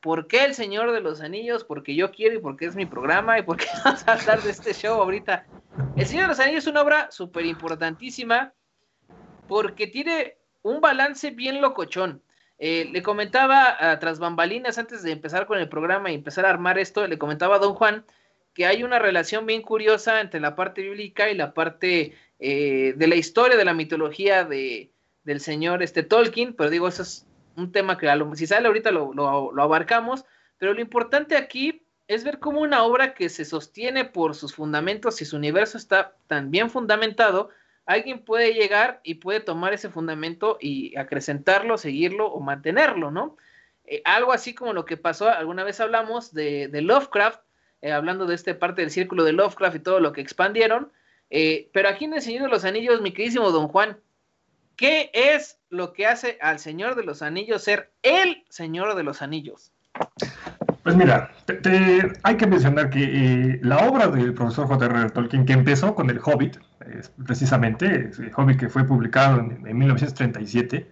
[0.00, 1.62] ¿Por qué el Señor de los Anillos?
[1.62, 4.72] Porque yo quiero y porque es mi programa y porque vamos a hablar de este
[4.72, 5.44] show ahorita.
[5.94, 8.54] El Señor de los Anillos es una obra súper importantísima
[9.46, 12.22] porque tiene un balance bien locochón.
[12.58, 16.50] Eh, le comentaba a tras bambalinas antes de empezar con el programa y empezar a
[16.50, 18.04] armar esto, le comentaba a don Juan
[18.60, 23.06] que hay una relación bien curiosa entre la parte bíblica y la parte eh, de
[23.06, 24.90] la historia, de la mitología de,
[25.24, 28.90] del señor este, Tolkien, pero digo, eso es un tema que lo, si sale ahorita
[28.90, 30.26] lo, lo abarcamos,
[30.58, 35.22] pero lo importante aquí es ver cómo una obra que se sostiene por sus fundamentos
[35.22, 37.48] y su universo está tan bien fundamentado,
[37.86, 43.38] alguien puede llegar y puede tomar ese fundamento y acrecentarlo, seguirlo o mantenerlo, ¿no?
[43.86, 47.40] Eh, algo así como lo que pasó, alguna vez hablamos de, Lovecraft,
[47.82, 50.90] eh, hablando de esta parte del círculo de Lovecraft y todo lo que expandieron,
[51.30, 53.98] eh, pero aquí en el Señor de los Anillos, mi queridísimo don Juan,
[54.76, 59.22] ¿qué es lo que hace al Señor de los Anillos ser el Señor de los
[59.22, 59.72] Anillos?
[60.82, 61.30] Pues mira,
[62.22, 65.10] hay que mencionar que la obra del profesor J.R.R.
[65.10, 66.56] Tolkien, que empezó con El Hobbit,
[67.26, 70.86] precisamente, el Hobbit que fue publicado en, 1937,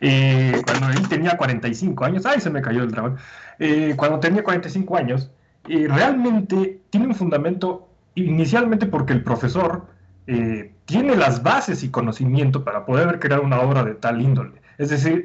[0.00, 3.16] eh, cuando él tenía 45 años, ¡ay, se me cayó el dragón!
[3.58, 5.30] Eh, cuando tenía 45 años,
[5.68, 9.94] eh, realmente tiene un fundamento inicialmente porque el profesor
[10.86, 14.60] tiene las bases y conocimiento para poder crear una obra de tal índole.
[14.78, 15.22] Es decir,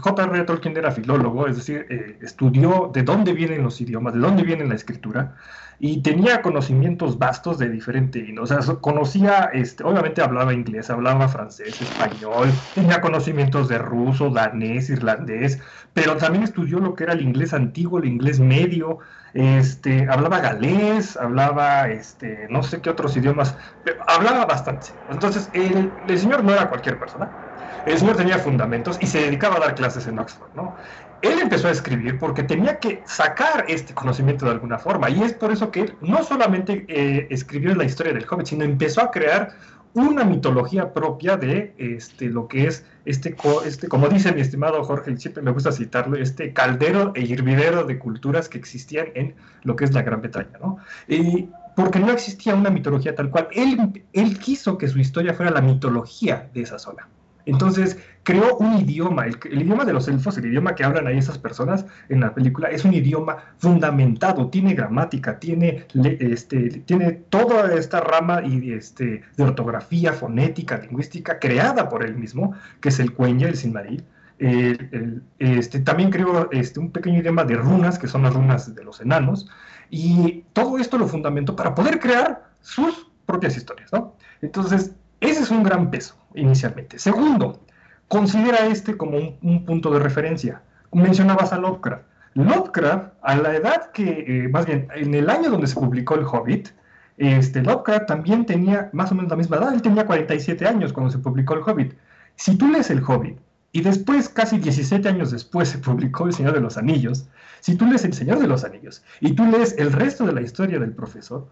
[0.00, 0.44] J.R.
[0.44, 1.86] Tolkien era filólogo, es decir,
[2.20, 5.36] estudió de dónde vienen los idiomas, de dónde viene la escritura,
[5.78, 12.60] y tenía conocimientos vastos de diferente, o conocía, este, obviamente hablaba inglés, hablaba francés, español,
[12.72, 15.60] tenía conocimientos de ruso, danés, irlandés,
[15.92, 18.98] pero también estudió lo que era el inglés antiguo, el inglés medio,
[19.32, 24.90] este, hablaba galés, hablaba, este, no sé qué otros idiomas, pero hablaba bastante.
[25.08, 27.41] Entonces, el señor no era cualquier persona,
[27.86, 30.74] el señor tenía fundamentos y se dedicaba a dar clases en Oxford, ¿no?
[31.22, 35.08] él empezó a escribir porque tenía que sacar este conocimiento de alguna forma.
[35.08, 38.64] Y es por eso que él no solamente eh, escribió la historia del Hobbit, sino
[38.64, 39.52] empezó a crear
[39.94, 45.16] una mitología propia de este, lo que es este, este, como dice mi estimado Jorge,
[45.18, 49.84] siempre me gusta citarlo, este caldero e hirvidero de culturas que existían en lo que
[49.84, 50.78] es la Gran Bretaña, ¿no?
[51.08, 53.48] Y porque no existía una mitología tal cual.
[53.52, 57.06] Él, él quiso que su historia fuera la mitología de esa zona.
[57.46, 61.38] Entonces, creó un idioma, el, idioma de los elfos, el idioma que hablan ahí esas
[61.38, 65.86] personas en la película, es un idioma fundamentado, tiene gramática, tiene,
[66.20, 72.54] este, tiene toda esta rama y, este, de ortografía, fonética, lingüística, creada por él mismo,
[72.80, 74.04] que es el Cuenya, el Sinmaril.
[74.38, 79.00] este, también creó este, un pequeño idioma de runas, que son las runas de los
[79.00, 79.48] enanos,
[79.90, 84.16] y todo esto lo fundamentó para poder crear sus propias historias, ¿no?
[84.40, 86.98] Entonces, ese es un gran peso inicialmente.
[86.98, 87.60] Segundo,
[88.08, 90.62] considera este como un, punto de referencia.
[90.92, 92.02] Mencionabas a Lovecraft.
[92.34, 96.24] Lovecraft, a la edad que, eh, más bien, en el año donde se publicó El
[96.24, 96.70] Hobbit,
[97.18, 101.12] este, Lovecraft también tenía más o menos la misma edad, él tenía 47 años cuando
[101.12, 101.94] se publicó El Hobbit.
[102.34, 103.38] Si tú lees El Hobbit,
[103.70, 107.26] y después, casi 17 años después, se publicó El Señor de los Anillos.
[107.60, 110.42] Si tú lees El Señor de los Anillos y tú lees el resto de la
[110.42, 111.48] historia del profesor,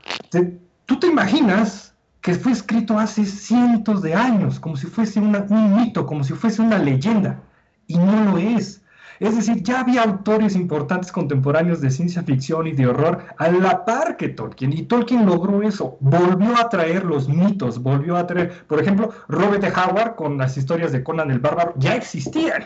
[0.87, 6.07] tú te imaginas que fue escrito hace cientos de años, como si fuese un mito,
[6.07, 7.41] como si fuese una leyenda,
[7.87, 8.83] y no lo es.
[9.21, 13.85] Es decir, ya había autores importantes contemporáneos de ciencia ficción y de horror a la
[13.85, 18.65] par que Tolkien, y Tolkien logró eso, volvió a traer los mitos, volvió a traer,
[18.67, 22.65] por ejemplo, Robert de Howard con las historias de Conan el Bárbaro ya existían.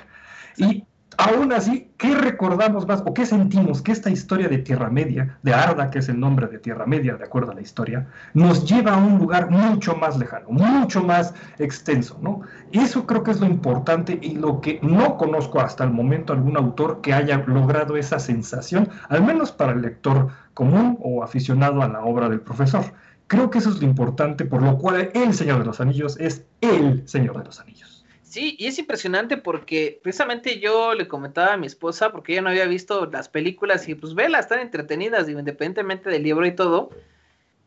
[0.56, 0.84] Y
[1.18, 5.54] Aún así, ¿qué recordamos más o qué sentimos que esta historia de Tierra Media, de
[5.54, 8.94] Arda, que es el nombre de Tierra Media, de acuerdo a la historia, nos lleva
[8.94, 12.42] a un lugar mucho más lejano, mucho más extenso, ¿no?
[12.72, 16.56] Eso creo que es lo importante y lo que no conozco hasta el momento algún
[16.56, 21.88] autor que haya logrado esa sensación, al menos para el lector común o aficionado a
[21.88, 22.84] la obra del profesor.
[23.26, 26.44] Creo que eso es lo importante, por lo cual el Señor de los Anillos es
[26.60, 27.93] el Señor de los Anillos.
[28.34, 32.48] Sí, y es impresionante porque precisamente yo le comentaba a mi esposa, porque ella no
[32.48, 36.90] había visto las películas, y pues vela, están entretenidas, independientemente del libro y todo.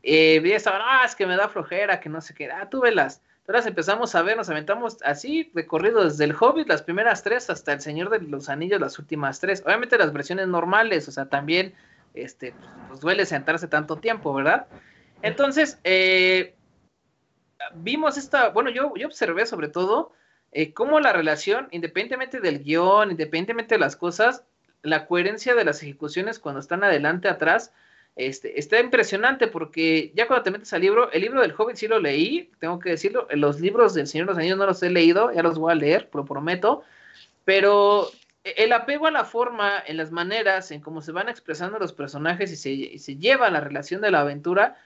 [0.03, 3.21] Eh, ah, es que me da flojera, que no sé qué, ah, tú velas.
[3.45, 7.71] Entonces empezamos a ver, nos aventamos así, recorrido desde el Hobbit, las primeras tres, hasta
[7.71, 9.63] el Señor de los Anillos, las últimas tres.
[9.65, 11.75] Obviamente las versiones normales, o sea, también,
[12.13, 12.53] este,
[12.89, 14.67] pues duele sentarse tanto tiempo, ¿verdad?
[15.21, 16.55] Entonces, eh,
[17.73, 20.11] vimos esta, bueno, yo, yo observé sobre todo
[20.51, 24.43] eh, cómo la relación, independientemente del guion, independientemente de las cosas,
[24.81, 27.73] la coherencia de las ejecuciones cuando están adelante, atrás,
[28.15, 31.87] este, está impresionante porque ya cuando te metes al libro, el libro del Hobbit sí
[31.87, 34.89] lo leí, tengo que decirlo, los libros del Señor de los Anillos no los he
[34.89, 36.83] leído, ya los voy a leer, lo prometo,
[37.45, 38.09] pero
[38.43, 42.51] el apego a la forma, en las maneras, en cómo se van expresando los personajes
[42.51, 44.77] y se, y se lleva la relación de la aventura,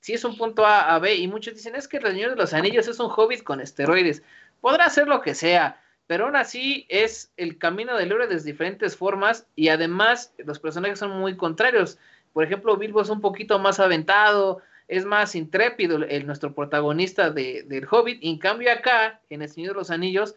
[0.00, 2.36] sí es un punto A a B, y muchos dicen, es que el Señor de
[2.36, 4.22] los Anillos es un Hobbit con esteroides
[4.62, 8.96] podrá ser lo que sea, pero aún así es el camino del héroe de diferentes
[8.96, 11.98] formas y además los personajes son muy contrarios.
[12.32, 17.64] Por ejemplo, Bilbo es un poquito más aventado, es más intrépido el, nuestro protagonista de,
[17.64, 18.20] del Hobbit.
[18.22, 20.36] en cambio acá, en El Señor de los Anillos,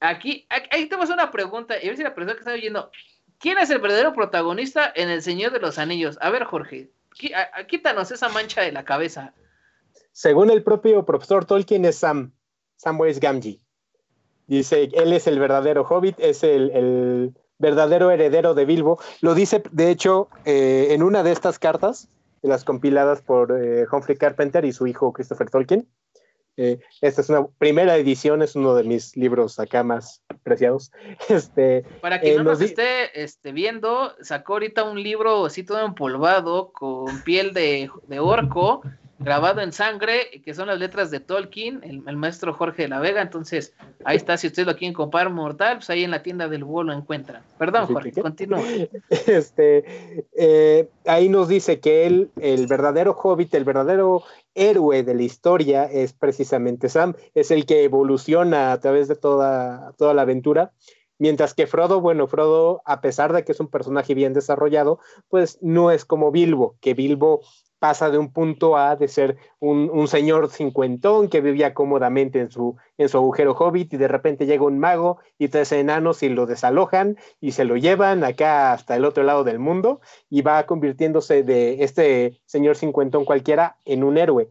[0.00, 2.52] aquí, ahí te vas a una pregunta, y a ver si la persona que está
[2.52, 2.90] oyendo,
[3.38, 6.18] ¿quién es el verdadero protagonista en El Señor de los Anillos?
[6.20, 6.90] A ver, Jorge,
[7.68, 9.32] quítanos esa mancha de la cabeza.
[10.10, 12.32] Según el propio profesor Tolkien es Sam.
[12.82, 13.60] Samwise Gamgee.
[14.48, 18.98] Dice, él es el verdadero hobbit, es el, verdadero heredero de Bilbo.
[19.20, 22.08] Lo dice, de hecho, eh, en una de estas cartas,
[22.42, 25.86] las compiladas por eh, Humphrey Carpenter y su hijo Christopher Tolkien.
[26.56, 30.90] Eh, esta es una primera edición, es uno de mis libros acá más preciados.
[31.28, 36.72] Este, Para quien no nos, esté este, viendo, sacó ahorita un libro así todo empolvado
[36.72, 38.82] con piel de, de orco
[39.22, 43.22] grabado en sangre, que son las letras de Tolkien, el, maestro Jorge de la Vega.
[43.22, 46.64] Entonces, ahí está, si ustedes lo quieren comprar mortal, pues ahí en la tienda del
[46.64, 47.42] búho lo encuentran.
[47.58, 48.62] Perdón, Jorge, continúa.
[49.26, 54.22] Este, eh, ahí nos dice que él, el verdadero hobbit, el verdadero
[54.54, 59.92] héroe de la historia es precisamente Sam, es el que evoluciona a través de toda,
[59.96, 60.72] toda la aventura.
[61.18, 65.58] Mientras que Frodo, bueno, Frodo, a pesar de que es un personaje bien desarrollado, pues
[65.62, 67.42] no es como Bilbo, que Bilbo
[67.82, 72.76] pasa de un punto A de ser un, señor cincuentón que vivía cómodamente en su,
[72.96, 76.46] en su agujero hobbit y de repente llega un mago y tres enanos y lo
[76.46, 81.42] desalojan y se lo llevan acá hasta el otro lado del mundo y va convirtiéndose
[81.42, 84.48] de este señor cincuentón cualquiera en un héroe.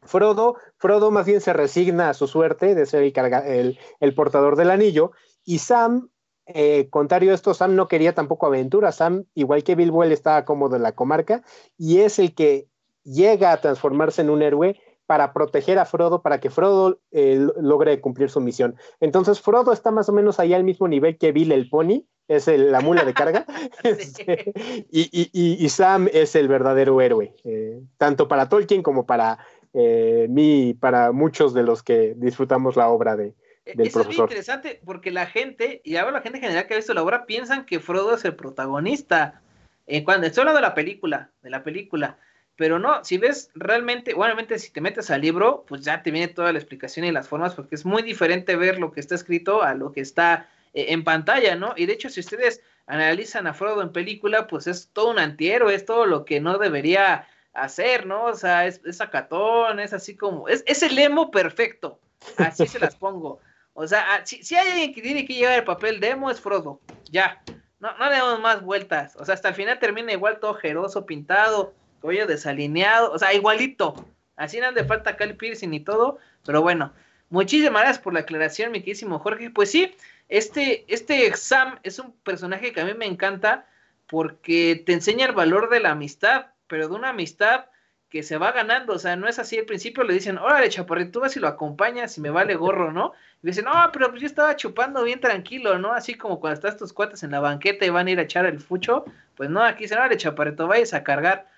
[0.00, 4.70] Frodo, Frodo más bien se resigna a su suerte de ser el, el portador del
[4.70, 5.12] anillo
[5.44, 6.08] y Sam
[6.46, 8.92] eh, contrario a esto, Sam no quería tampoco aventura.
[8.92, 11.42] Sam, igual que Bilbo, él estaba cómodo en la comarca
[11.78, 12.68] y es el que
[13.02, 18.00] llega a transformarse en un héroe para proteger a Frodo, para que Frodo eh, logre
[18.00, 18.76] cumplir su misión.
[19.00, 22.46] Entonces, Frodo está más o menos ahí al mismo nivel que Bill el Pony, es
[22.46, 23.44] la mula de carga,
[23.82, 24.54] este,
[24.90, 29.38] y, Sam es el verdadero héroe, eh, tanto para Tolkien como para
[29.74, 33.34] mí, para muchos de los que disfrutamos la obra de,
[33.66, 36.74] e, eso es muy interesante porque la gente, y ahora la gente en general que
[36.74, 39.40] ha visto la obra, piensan que Frodo es el protagonista.
[39.86, 42.18] Eh, cuando estoy hablando de la película, de la película,
[42.56, 46.28] pero no, si ves realmente, obviamente si te metes al libro, pues ya te viene
[46.28, 49.62] toda la explicación y las formas, porque es muy diferente ver lo que está escrito
[49.62, 51.74] a lo que está eh, en pantalla, ¿no?
[51.76, 55.74] Y de hecho, si ustedes analizan a Frodo en película, pues es todo un antihéroe,
[55.74, 58.24] es todo lo que no debería hacer, ¿no?
[58.26, 61.98] O sea, es, es sacatón, es así como, es, es el emo perfecto,
[62.36, 63.40] así se las pongo.
[63.74, 66.40] O sea, ah, si, hay alguien que tiene que llevar el papel de emo es
[66.40, 66.80] Frodo.
[67.10, 67.42] Ya.
[67.80, 69.14] No, no le damos más vueltas.
[69.16, 73.12] O sea, hasta el final termina igual todo jeroso, pintado, cuello desalineado.
[73.12, 74.06] O sea, igualito.
[74.36, 76.18] Así no de falta acá el piercing y todo.
[76.46, 76.92] Pero bueno,
[77.30, 79.50] muchísimas gracias por la aclaración, mi querísimo Jorge.
[79.50, 79.94] Pues sí,
[80.28, 83.66] Este, este Sam es un personaje que a mí me encanta
[84.06, 87.66] porque te enseña el valor de la amistad, pero de una amistad
[88.10, 91.12] que se va ganando, o sea, no es así, al principio le dicen, órale, chaparrito,
[91.12, 93.12] tú vas y lo acompañas y me vale gorro, ¿no?
[93.42, 95.92] Y dicen, no, pero pues yo estaba chupando bien tranquilo, ¿no?
[95.92, 98.46] Así como cuando estás tus cuates en la banqueta y van a ir a echar
[98.46, 99.04] el fucho,
[99.36, 101.48] pues no, aquí dicen, órale, chaparrito, vayas a cargar.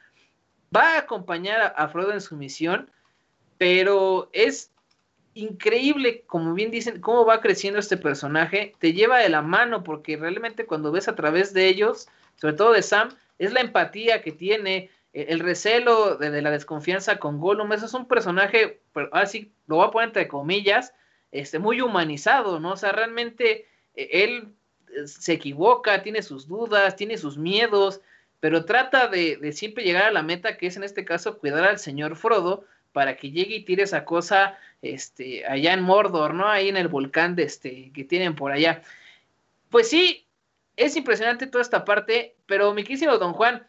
[0.74, 2.90] Va a acompañar a, a Frodo en su misión,
[3.58, 4.70] pero es
[5.36, 10.16] increíble, como bien dicen, cómo va creciendo este personaje, te lleva de la mano, porque
[10.16, 14.32] realmente cuando ves a través de ellos, sobre todo de Sam, es la empatía que
[14.32, 19.76] tiene, el recelo de, la desconfianza con Gollum, eso es un personaje, pero así lo
[19.76, 20.92] voy a poner entre comillas,
[21.32, 22.72] este, muy humanizado, ¿no?
[22.72, 24.48] O sea, realmente e, él
[24.90, 28.02] eh, se equivoca, tiene sus dudas, tiene sus miedos,
[28.40, 31.64] pero trata de, de, siempre llegar a la meta, que es en este caso cuidar
[31.64, 36.48] al señor Frodo, para que llegue y tire esa cosa este, allá en Mordor, ¿no?
[36.48, 38.82] Ahí en el volcán de este, que tienen por allá.
[39.70, 40.26] Pues sí,
[40.76, 43.66] es impresionante toda esta parte, pero mi querido Don Juan,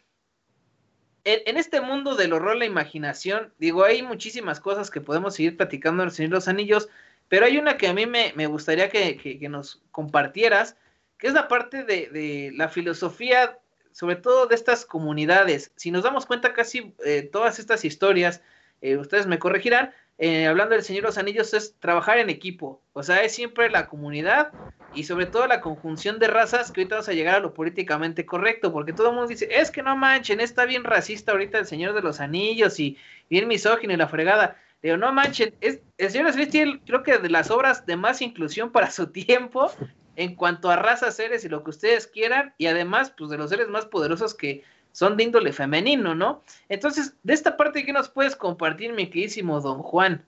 [1.27, 6.01] en, este mundo del horror, la imaginación, digo, hay muchísimas cosas que podemos seguir platicando
[6.01, 6.87] en el Señor los Anillos,
[7.27, 10.77] pero hay una que a mí me, gustaría que, nos compartieras,
[11.17, 13.59] que es la parte de, la filosofía,
[13.91, 15.73] sobre todo de estas comunidades.
[15.75, 18.41] Si nos damos cuenta, casi eh, todas estas historias,
[18.79, 22.81] eh, ustedes me corregirán, eh, hablando del Señor de los Anillos, es trabajar en equipo.
[22.93, 24.51] O sea, es siempre la comunidad
[24.93, 28.25] y sobre todo la conjunción de razas, que ahorita vamos a llegar a lo políticamente
[28.25, 31.67] correcto, porque todo el mundo dice, es que no manchen, está bien racista ahorita el
[31.67, 32.97] Señor de los Anillos y
[33.29, 34.57] bien misógino y la fregada.
[34.81, 37.95] Digo, no manchen, es, el Señor de los Anillos creo que de las obras de
[37.95, 39.71] más inclusión para su tiempo,
[40.15, 43.51] en cuanto a razas, seres y lo que ustedes quieran, y además, pues de los
[43.51, 44.63] seres más poderosos que
[44.97, 46.41] son de índole femenino, ¿no?
[46.69, 50.25] Entonces, de esta parte, ¿qué nos puedes compartir, mi queridísimo don Juan?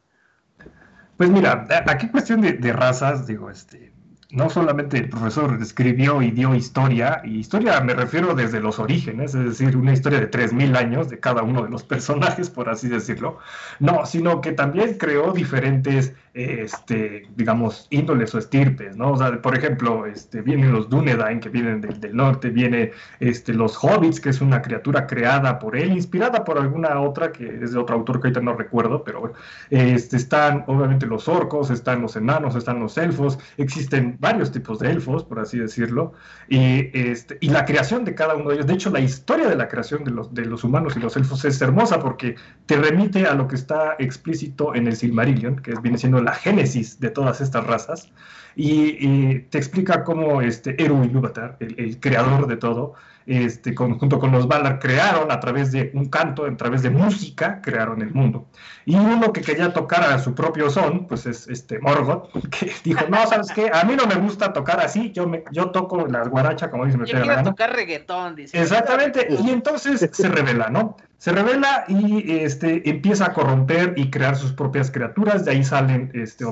[1.17, 3.91] Pues mira, aquí cuestión de, de razas, digo, este,
[4.31, 9.33] no solamente el profesor escribió y dio historia, y historia me refiero desde los orígenes,
[9.33, 12.87] es decir, una historia de 3.000 años de cada uno de los personajes, por así
[12.87, 13.39] decirlo,
[13.79, 19.11] no, sino que también creó diferentes este, digamos, índoles o estirpes, ¿no?
[19.13, 23.77] O sea, por ejemplo, este, vienen los Dunedain, que vienen del, norte, viene este, los
[23.83, 27.79] Hobbits, que es una criatura creada por él, inspirada por alguna otra, que es de
[27.79, 29.33] otro autor que ahorita no recuerdo, pero
[29.69, 34.91] este, están obviamente los orcos, están los enanos, están los elfos, existen varios tipos de
[34.91, 36.13] elfos, por así decirlo,
[36.49, 39.55] y, este, y la creación de cada uno de ellos, de hecho, la historia de
[39.55, 43.25] la creación de los, de los humanos y los elfos es hermosa porque te remite
[43.25, 47.39] a lo que está explícito en el Silmarillion, que viene siendo la génesis de todas
[47.41, 48.11] estas razas,
[48.55, 52.93] y, te explica cómo este Eru Ilúvatar, el, creador de todo,
[53.29, 57.61] este, junto con los Valar, crearon a través de un canto, a través de música,
[57.61, 58.47] crearon el mundo.
[58.85, 63.05] Y uno que quería tocar a su propio son, pues es este Morgoth, que dijo,
[63.07, 63.69] no, ¿sabes qué?
[63.71, 66.97] A mí no me gusta tocar así, yo, me, yo toco la guaracha, como dice
[66.97, 68.59] me Yo quiero tocar reggaetón, dice.
[68.59, 70.97] Exactamente, y entonces se revela, ¿no?
[71.19, 76.09] Se revela y este, empieza a corromper y crear sus propias criaturas, de ahí salen
[76.15, 76.45] este,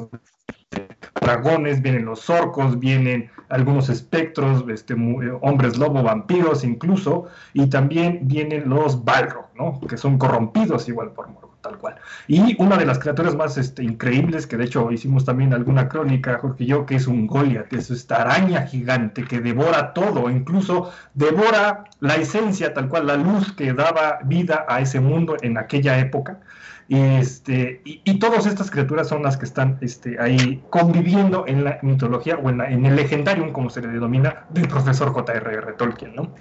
[1.22, 8.20] dragones, vienen los orcos, vienen algunos espectros, este, eh, hombres lobo, vampiros incluso, y también
[8.24, 9.80] vienen los Balrog, ¿no?
[9.88, 11.96] que son corrompidos igual por Morgoth, tal cual.
[12.28, 16.38] Y una de las criaturas más este, increíbles, que de hecho hicimos también alguna crónica,
[16.40, 20.92] Jorge y yo, que es un Goliath, es esta araña gigante que devora todo, incluso
[21.14, 25.98] devora la esencia, tal cual, la luz que daba vida a ese mundo en aquella
[26.00, 26.40] época.
[26.90, 32.38] Este, y, todas estas criaturas son las que están este, ahí conviviendo en la mitología
[32.38, 35.74] o en, en el legendario, como se le denomina, del profesor J.R.R.
[35.74, 36.34] Tolkien, ¿no?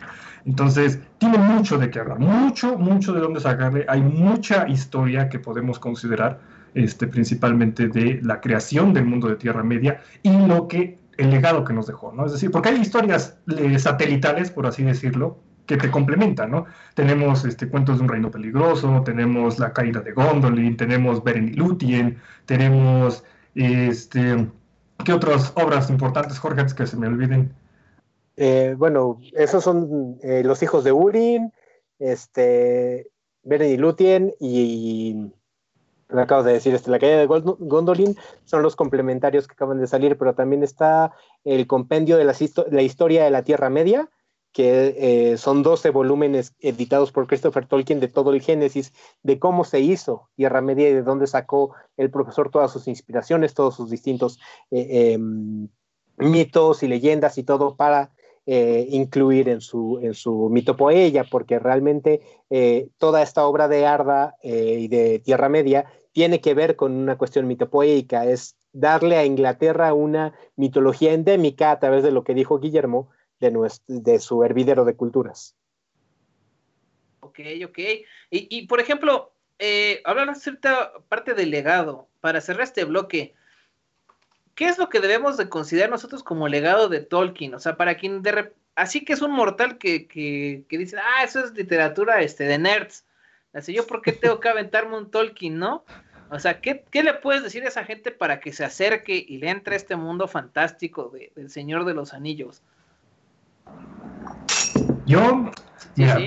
[0.45, 3.85] Entonces, tiene mucho de qué hablar, mucho, mucho de dónde sacarle.
[3.89, 6.39] Hay mucha historia que podemos considerar,
[6.75, 11.65] este, principalmente de la creación del mundo de Tierra Media y lo que el legado
[11.65, 12.27] que nos dejó, ¿no?
[12.27, 16.67] Es decir, porque hay historias eh, satelitales, por así decirlo, que te complementan, ¿no?
[16.95, 21.53] Tenemos este, Cuentos de un Reino Peligroso, tenemos La Caída de Gondolin, tenemos Beren y
[21.53, 24.49] Lúthien, tenemos, este,
[25.05, 27.53] ¿qué otras obras importantes, Jorge, que se me olviden?
[28.37, 31.53] Eh, bueno, esos son eh, Los Hijos de Urin,
[31.99, 33.09] este,
[33.43, 35.33] Beren y Lúthien y,
[36.09, 39.89] lo acabo de decir, este, La Caída de Gondolin, son los complementarios que acaban de
[39.89, 41.13] salir, pero también está
[41.45, 44.09] el compendio de la historia de la Tierra Media,
[44.57, 44.95] que
[45.33, 49.81] eh, son 12 volúmenes editados por Christopher Tolkien de todo el Génesis, de cómo se
[49.81, 54.41] hizo Tierra Media y de dónde sacó el profesor todas sus inspiraciones, todos sus distintos
[54.71, 55.69] eh, em,
[56.17, 58.13] mitos y leyendas y todo para
[58.47, 60.51] eh, incluir en su, en su
[61.31, 62.23] porque realmente
[62.97, 67.47] toda esta obra de Arda y de Tierra Media tiene que ver con una cuestión
[67.47, 73.11] mitopoéica, es darle a Inglaterra una mitología endémica a través de lo que dijo Guillermo
[73.41, 75.55] de, de su hervidero de culturas.
[77.21, 77.79] Ok, ok.
[78.31, 82.09] Y, por ejemplo, eh, hablar cierta parte del legado.
[82.21, 83.35] Para cerrar este bloque,
[84.55, 87.55] ¿qué es lo que debemos de considerar nosotros como legado de Tolkien?
[87.55, 91.25] O sea, para quien de así que es un mortal que, que, que, dice, ah,
[91.25, 93.05] eso es literatura este, de nerds.
[93.53, 95.85] Así yo, ¿por qué tengo que aventarme un Tolkien, no?
[96.31, 99.51] O sea, ¿qué, le puedes decir a esa gente para que se acerque y le
[99.51, 102.63] entre a este mundo fantástico del Señor de los Anillos?
[105.07, 105.51] Yo,
[105.95, 106.19] mira,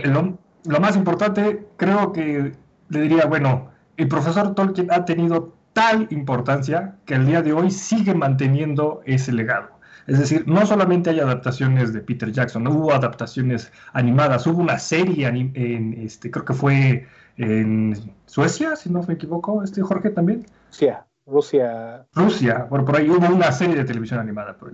[0.66, 2.54] Lo, más importante, creo que
[2.90, 7.72] le diría, bueno, el profesor Tolkien ha tenido tal importancia que al día de hoy
[7.72, 9.80] sigue manteniendo ese legado.
[10.08, 14.80] Es decir, no solamente hay adaptaciones de Peter Jackson, no hubo adaptaciones animadas, hubo una
[14.80, 20.46] serie en, este, creo que fue en Suecia, si no me equivoco, este Jorge también.
[20.72, 20.88] Sí.
[21.30, 22.08] Rusia.
[22.14, 24.58] Rusia, por, por ahí hubo una serie de televisión animada.
[24.58, 24.74] Por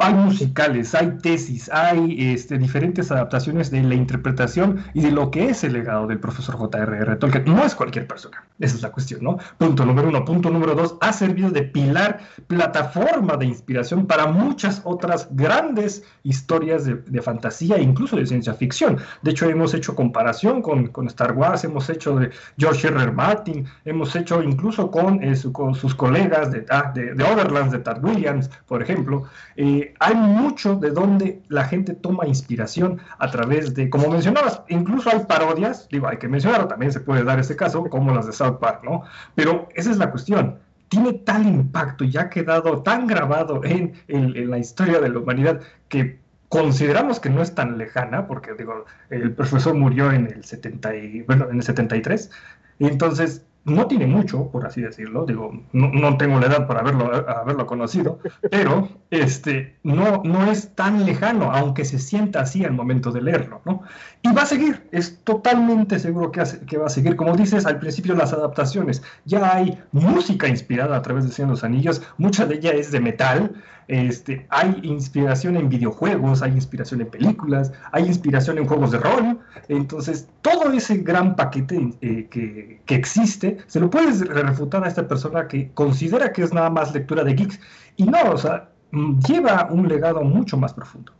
[0.00, 5.50] hay musicales, hay tesis, hay este, diferentes adaptaciones de la interpretación y de lo que
[5.50, 7.16] es el legado del profesor J.R.R.
[7.16, 7.44] Tolkien.
[7.44, 9.38] No es cualquier persona, esa es la cuestión, ¿no?
[9.58, 10.24] Punto número uno.
[10.24, 16.84] Punto número dos, ha servido de pilar, plataforma de inspiración para muchas otras grandes historias
[16.84, 18.98] de, fantasía e incluso de ciencia ficción.
[19.22, 23.02] De hecho, hemos hecho comparación con, con Star Wars, hemos hecho de George R.
[23.02, 23.12] R.
[23.12, 26.64] Martin, hemos hecho incluso con, eh, su, con sus colegas de,
[26.94, 29.24] de, de Overlands, de Tad Williams, por ejemplo,
[29.56, 35.10] eh, hay mucho de donde la gente toma inspiración a través de, como mencionabas, incluso
[35.10, 38.32] hay parodias, digo, hay que mencionarlo, también se puede dar ese caso, como las de
[38.32, 39.02] South Park, ¿no?
[39.34, 40.60] Pero esa es la cuestión.
[40.88, 45.62] Tiene tal impacto y ha quedado tan grabado en, en la historia de la humanidad
[45.88, 50.94] que consideramos que no es tan lejana, porque digo, el profesor murió en el 70
[50.94, 52.30] y, bueno, en el 73,
[52.78, 57.12] y entonces no tiene mucho, por así decirlo, digo, no, tengo la edad para haberlo,
[57.28, 58.18] haberlo conocido,
[58.50, 63.60] pero este, no, no es tan lejano, aunque se sienta así al momento de leerlo,
[63.64, 63.82] ¿no?
[64.22, 67.14] Y va a seguir, es totalmente seguro que, que va a seguir.
[67.14, 71.62] Como dices al principio, las adaptaciones, ya hay música inspirada a través de Cien los
[71.62, 73.52] Anillos, mucha de ella es de metal,
[73.88, 79.38] este, hay inspiración en videojuegos, hay inspiración en películas, hay inspiración en juegos de rol.
[79.68, 85.06] Entonces, todo ese gran paquete eh, que, que, existe, se lo puedes refutar a esta
[85.06, 87.60] persona que considera que es nada más lectura de geeks.
[87.96, 91.12] Y no, o sea, mm, lleva un legado mucho más profundo.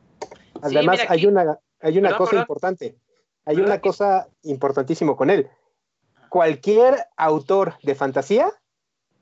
[0.62, 2.96] Además, hay una, hay una cosa importante.
[3.44, 5.48] Hay una cosa importantísima con él.
[6.28, 8.48] Cualquier autor de fantasía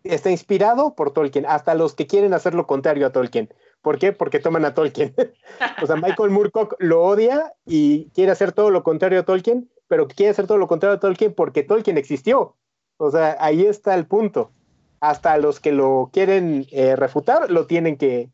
[0.04, 3.52] está inspirado por Tolkien, hasta los que quieren hacer lo contrario a Tolkien.
[3.82, 4.12] ¿Por qué?
[4.12, 5.14] Porque toman a Tolkien.
[5.82, 10.08] o sea, Michael Moorcock lo odia y quiere hacer todo lo contrario a Tolkien, pero
[10.08, 12.56] quiere hacer todo lo contrario a Tolkien porque Tolkien existió.
[12.96, 14.52] O sea, ahí está el punto.
[15.00, 18.30] Hasta los que lo quieren eh, refutar lo tienen que,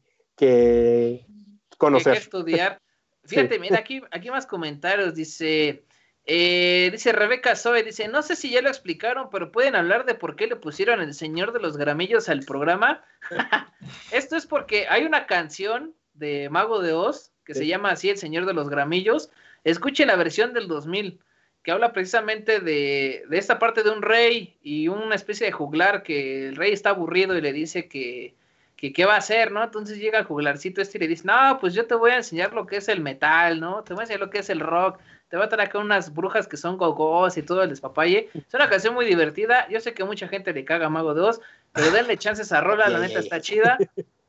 [1.79, 2.13] conocer.
[2.13, 2.83] Hay que estudiar.
[3.25, 5.15] Fíjate, mira, aquí, aquí más comentarios.
[5.15, 5.85] Dice,
[6.29, 10.17] eh, dice Rebeca Zoe, dice, no sé si ya lo explicaron, pero pueden hablar de
[10.17, 13.05] por qué le pusieron el Señor de los Gramillos al programa.
[14.11, 18.19] Esto es porque hay una canción de Mago de Oz que se llama así El
[18.19, 19.31] Señor de los Gramillos.
[19.63, 21.21] Escuchen la versión del 2000,
[21.63, 26.03] que habla precisamente de, de esta parte de un rey y una especie de juglar
[26.03, 28.35] que el rey está aburrido y le dice que,
[28.75, 29.63] que qué va a hacer, ¿no?
[29.63, 32.53] Entonces llega el juglarcito este y le dice, no, pues yo te voy a enseñar
[32.53, 33.85] lo que es el metal, ¿no?
[33.85, 34.99] Te voy a enseñar lo que es el rock
[35.29, 38.31] te va a traer acá unas brujas que son gogos y todo el despapalle.
[38.35, 39.69] Es una canción muy divertida.
[39.69, 41.41] Yo sé que mucha gente le caga Mago de Oz,
[41.73, 43.77] pero denle chance a rola, la neta está chida.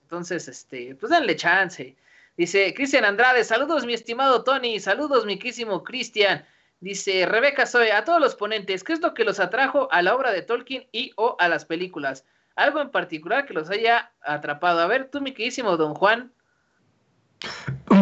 [0.03, 1.95] Entonces, este, pues denle chance.
[2.35, 6.45] Dice Cristian Andrade, saludos mi estimado Tony, saludos mi quísimo Cristian.
[6.79, 10.15] Dice Rebeca Zoe, a todos los ponentes, ¿qué es lo que los atrajo a la
[10.15, 12.25] obra de Tolkien y o a las películas?
[12.55, 14.79] Algo en particular que los haya atrapado.
[14.81, 16.31] A ver, tú mi queridísimo Don Juan,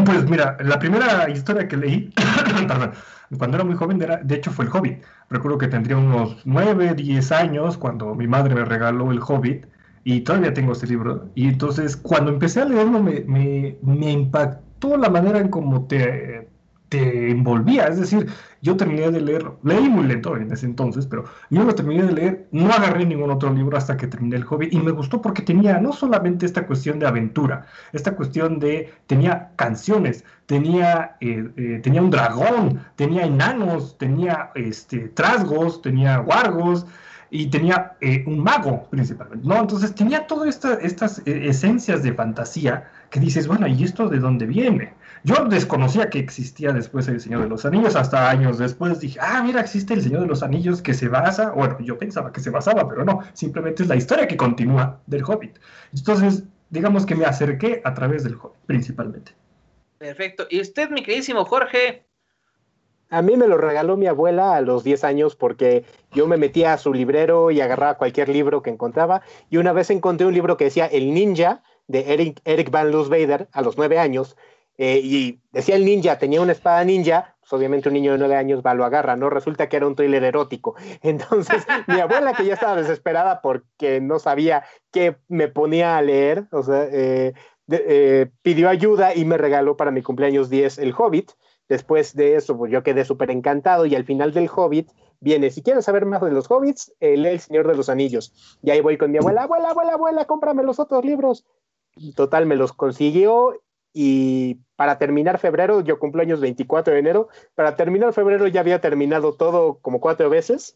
[0.05, 2.13] pues mira, la primera historia que leí,
[3.37, 5.03] cuando era muy joven, de hecho fue el Hobbit.
[5.29, 9.65] Recuerdo que tendría unos 9, 10 años cuando mi madre me regaló el Hobbit
[10.03, 11.29] y todavía tengo ese libro.
[11.35, 16.47] Y entonces cuando empecé a leerlo me impactó la manera en cómo te,
[16.89, 17.87] te envolvía.
[17.87, 18.27] Es decir,
[18.61, 22.11] yo terminé de leerlo, leí muy lento en ese entonces, pero yo lo terminé de
[22.13, 25.41] leer, no agarré ningún otro libro hasta que terminé el hobby y me gustó porque
[25.41, 31.79] tenía no solamente esta cuestión de aventura, esta cuestión de, tenía canciones, tenía, eh, eh,
[31.83, 36.85] tenía un dragón, tenía enanos, tenía este, trasgos, tenía wargos,
[37.29, 39.59] y tenía eh, un mago principalmente, ¿no?
[39.59, 44.45] Entonces tenía todas estas eh, esencias de fantasía que dices, bueno, ¿y esto de dónde
[44.45, 44.93] viene?
[45.23, 49.41] Yo desconocía que existía después el Señor de los Anillos, hasta años después dije, ah,
[49.43, 52.51] mira, existe el Señor de los Anillos que se basa, bueno, yo pensaba que se
[52.51, 55.57] basaba, pero no, simplemente es la historia que continúa del Hobbit.
[55.93, 59.31] Entonces, digamos que me acerqué a través del Hobbit, principalmente.
[59.97, 60.45] Perfecto.
[60.49, 62.04] ¿Y usted, mi queridísimo Jorge?
[63.09, 66.73] A mí me lo regaló mi abuela a los 10 años porque yo me metía
[66.73, 69.21] a su librero y agarraba cualquier libro que encontraba.
[69.49, 73.47] Y una vez encontré un libro que decía El Ninja de Eric, Eric Van Vader
[73.51, 74.35] a los 9 años
[74.77, 78.35] eh, y decía el ninja, tenía una espada ninja, pues obviamente un niño de nueve
[78.35, 79.29] años va, lo agarra, ¿no?
[79.29, 80.75] Resulta que era un thriller erótico.
[81.01, 86.47] Entonces, mi abuela, que ya estaba desesperada porque no sabía qué me ponía a leer,
[86.51, 87.33] o sea, eh,
[87.69, 91.31] eh, pidió ayuda y me regaló para mi cumpleaños 10 El Hobbit.
[91.67, 95.63] Después de eso, pues yo quedé súper encantado y al final del Hobbit viene, si
[95.63, 98.57] quieres saber más de los Hobbits, lee El Señor de los Anillos.
[98.61, 101.45] Y ahí voy con mi abuela, abuela, abuela, abuela, cómprame los otros libros.
[102.15, 103.61] Total, me los consiguió
[103.97, 108.81] y para terminar febrero, yo cumplo años 24 de enero, para terminar febrero ya había
[108.81, 110.75] terminado todo como cuatro veces,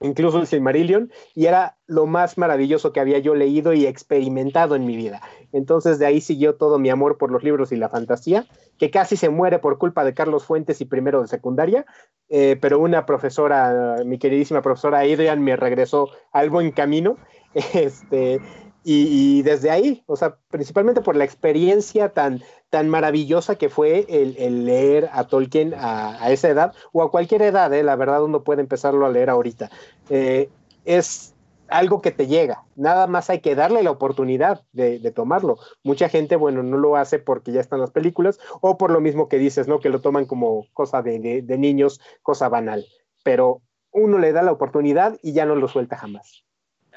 [0.00, 4.86] incluso el Silmarillion, y era lo más maravilloso que había yo leído y experimentado en
[4.86, 5.20] mi vida.
[5.52, 8.46] Entonces de ahí siguió todo mi amor por los libros y la fantasía,
[8.78, 11.86] que casi se muere por culpa de Carlos Fuentes y primero de secundaria,
[12.28, 17.16] eh, pero una profesora, mi queridísima profesora Adrian, me regresó al buen camino.
[17.74, 18.40] Este,
[18.84, 24.64] y, desde ahí, o sea, principalmente por la experiencia tan, tan maravillosa que fue el,
[24.64, 27.82] leer a Tolkien a, esa edad, o a cualquier edad, ¿eh?
[27.82, 29.70] la verdad uno puede empezarlo a leer ahorita.
[30.08, 30.48] Eh,
[30.84, 31.34] es
[31.68, 35.58] algo que te llega, nada más hay que darle la oportunidad de, tomarlo.
[35.82, 39.28] Mucha gente, bueno, no lo hace porque ya están las películas, o por lo mismo
[39.28, 39.80] que dices, ¿no?
[39.80, 42.86] Que lo toman como cosa de, de niños, cosa banal,
[43.22, 43.60] pero
[43.92, 46.47] uno le da la oportunidad y ya no lo suelta jamás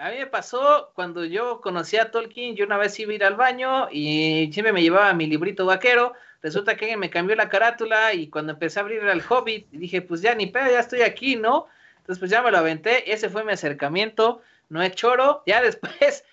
[0.02, 3.24] a mí me pasó cuando yo conocí a Tolkien, yo una vez iba a ir
[3.24, 6.14] al baño y siempre me llevaba mi librito vaquero.
[6.42, 10.02] Resulta que alguien me cambió la carátula y cuando empecé a abrir el Hobbit, dije,
[10.02, 11.68] pues ya ni pedo, ya estoy aquí, ¿no?
[12.00, 15.44] Entonces pues ya me lo aventé, ese fue mi acercamiento, no es choro.
[15.46, 16.24] Ya después,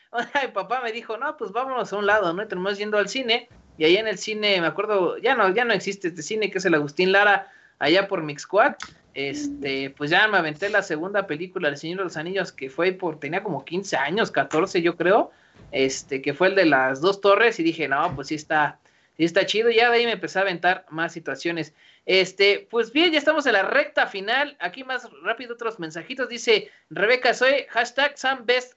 [0.43, 2.43] mi papá me dijo, no, pues vámonos a un lado, ¿no?
[2.43, 5.66] Y terminamos yendo al cine y ahí en el cine, me acuerdo, ya no, ya
[5.66, 8.74] no existe este cine que es el Agustín Lara, allá por Mixquad
[9.18, 12.93] este, pues ya me aventé la segunda película, El Señor de los Anillos, que fue
[12.93, 15.33] por, tenía como 15 años, 14 yo creo,
[15.72, 18.79] este, que fue el de las dos torres, y dije, no, pues sí está,
[19.16, 21.74] sí está chido, ya de ahí me empecé a aventar más situaciones.
[22.07, 26.70] Este, pues bien, ya estamos en la recta final, aquí más rápido otros mensajitos, dice
[26.89, 28.74] Rebeca Soy, hashtag Sam Best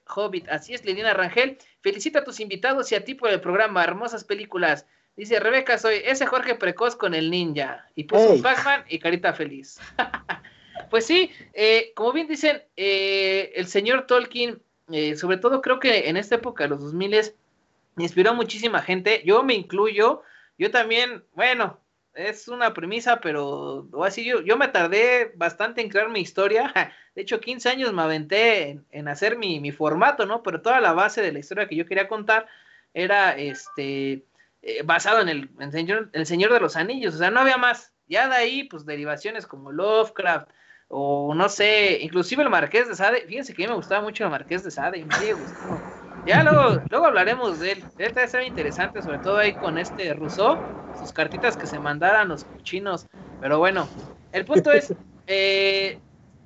[0.50, 4.24] así es, Liliana Rangel, felicita a tus invitados y a ti por el programa, hermosas
[4.24, 4.86] películas.
[5.16, 7.86] Dice Rebeca, soy ese Jorge Precoz con el ninja.
[7.94, 9.78] Y puso un Pac-Man y carita feliz.
[10.90, 16.08] pues sí, eh, como bien dicen, eh, el señor Tolkien, eh, sobre todo creo que
[16.08, 17.34] en esta época, los 2000
[17.98, 19.22] inspiró a muchísima gente.
[19.24, 20.22] Yo me incluyo.
[20.56, 21.78] Yo también, bueno,
[22.14, 26.72] es una premisa, pero así yo, yo me tardé bastante en crear mi historia.
[27.14, 30.42] De hecho, 15 años me aventé en, hacer mi, mi, formato, ¿no?
[30.42, 32.46] Pero toda la base de la historia que yo quería contar
[32.94, 34.24] era este
[34.62, 37.92] eh, basado en el, señor, el Señor de los Anillos, o sea, no había más.
[38.06, 40.48] Ya de ahí, pues derivaciones como Lovecraft,
[40.88, 44.24] o no sé, inclusive el Marqués de Sade, fíjense que a mí me gustaba mucho
[44.24, 45.14] el Marqués de Sade, y me.
[46.24, 47.84] Ya luego, luego hablaremos de él.
[47.96, 52.46] Debe ser interesante, sobre todo ahí con este Rousseau, sus cartitas que se mandaran los
[52.62, 53.06] chinos.
[53.40, 53.88] Pero bueno,
[54.30, 54.94] el punto es,
[55.26, 55.98] eh,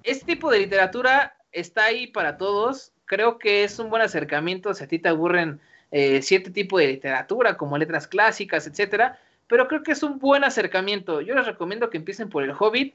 [0.03, 2.93] este tipo de literatura está ahí para todos.
[3.05, 5.61] Creo que es un buen acercamiento si a ti te aburren
[5.99, 10.45] eh, cierto tipo de literatura, como letras clásicas, etcétera, pero creo que es un buen
[10.45, 11.23] acercamiento.
[11.23, 12.95] Yo les recomiendo que empiecen por El Hobbit.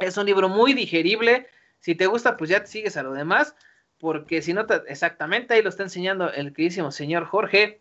[0.00, 1.46] Es un libro muy digerible.
[1.78, 3.54] Si te gusta, pues ya te sigues a lo demás,
[3.98, 7.80] porque si no, exactamente ahí lo está enseñando el queridísimo señor Jorge.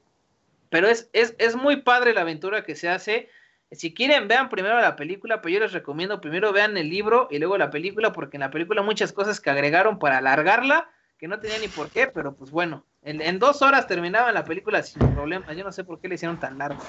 [0.70, 3.30] Pero es, es, es muy padre la aventura que se hace.
[3.72, 7.40] Si quieren, vean primero la película, pero yo les recomiendo primero vean el libro y
[7.40, 11.40] luego la película, porque en la película muchas cosas que agregaron para alargarla, que no
[11.40, 15.52] tenía ni por qué, pero pues bueno, en, dos horas terminaba la película sin problema.
[15.54, 16.82] Yo no sé por qué le hicieron tan largo.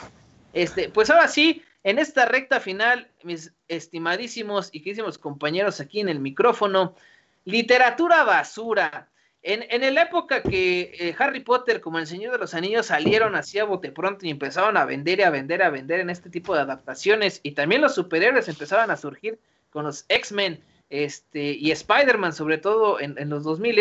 [0.53, 6.09] Este, pues ahora sí, en esta recta final, mis estimadísimos y queridísimos compañeros aquí en
[6.09, 6.95] el micrófono,
[7.45, 9.09] literatura basura.
[9.43, 13.35] En, en la época que eh, Harry Potter como el Señor de los Anillos salieron
[13.35, 16.31] así a bote pronto y empezaron a vender y a vender, a vender en este
[16.31, 19.39] tipo de adaptaciones, y también los superhéroes empezaban a surgir
[19.69, 23.81] con los X-Men este, y Spider-Man, sobre todo en, en los 2000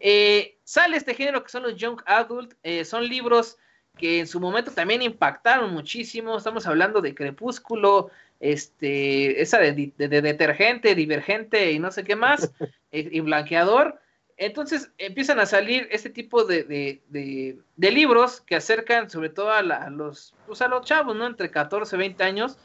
[0.00, 3.58] eh, sale este género que son los Young Adult, eh, son libros
[3.96, 10.94] que en su momento también impactaron muchísimo, estamos hablando de Crepúsculo, este, esa de, detergente,
[10.94, 12.52] divergente y no sé qué más,
[12.92, 14.00] eh, y blanqueador,
[14.36, 17.00] Entonces empiezan a salir este tipo de,
[17.76, 21.26] libros que acercan sobre todo a, los, pues a los chavos, ¿no?
[21.26, 22.56] Entre 14 y 20 años,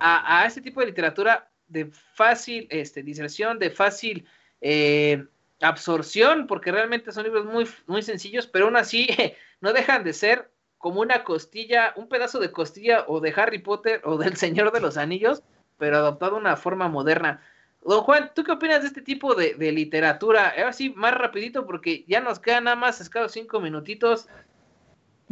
[0.00, 4.26] a, este tipo de literatura de fácil este, diserción, de fácil
[4.60, 5.24] eh,
[5.62, 9.08] absorción, porque realmente son libros muy, muy sencillos, pero aún así
[9.60, 14.00] no dejan de ser como una costilla, un pedazo de costilla o de Harry Potter
[14.04, 15.42] o del Señor de los Anillos,
[15.78, 17.40] pero adoptado una forma moderna.
[17.84, 20.52] Don Juan, ¿tú qué opinas de este tipo de, literatura?
[20.56, 24.28] Ahora sí, más rapidito porque ya nos quedan nada más escasos cinco minutitos.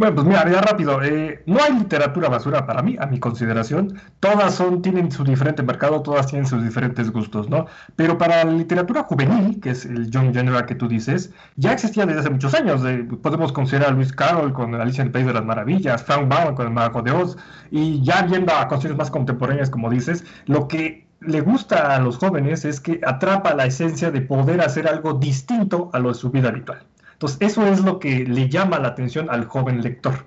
[0.00, 1.02] Bueno, pues mira, ya rápido.
[1.02, 4.00] Eh, no hay literatura basura para mí, a mi consideración.
[4.18, 7.66] Todas son, tienen su diferente mercado, todas tienen sus diferentes gustos, ¿no?
[7.96, 12.06] Pero para la literatura juvenil, que es el young genre que tú dices, ya existía
[12.06, 12.80] desde hace muchos años.
[13.22, 16.54] podemos considerar a Luis Carroll con Alicia en el País de las Maravillas, Frank Baum
[16.54, 17.36] con El Mago de Oz,
[17.70, 22.16] y ya viendo a cuestiones más contemporáneas, como dices, lo que le gusta a los
[22.16, 26.30] jóvenes es que atrapa la esencia de poder hacer algo distinto a lo de su
[26.30, 26.86] vida habitual.
[27.20, 30.24] Entonces, eso es lo que le llama la atención al joven lector.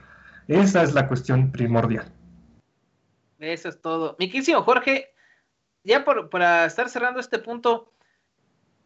[0.48, 2.14] Esa es la cuestión primordial.
[3.40, 4.16] Eso es todo.
[4.20, 5.12] Mi querido Jorge,
[5.84, 7.92] ya por, para estar cerrando este punto,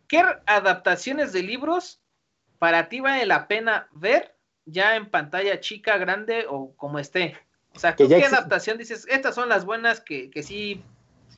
[0.08, 2.00] ¿qué adaptaciones de libros
[2.60, 7.36] para ti vale la pena ver ya en pantalla chica, grande o como esté?
[7.76, 9.06] O sea, ¿qué adaptación dices?
[9.10, 10.82] Estas son las buenas que, que sí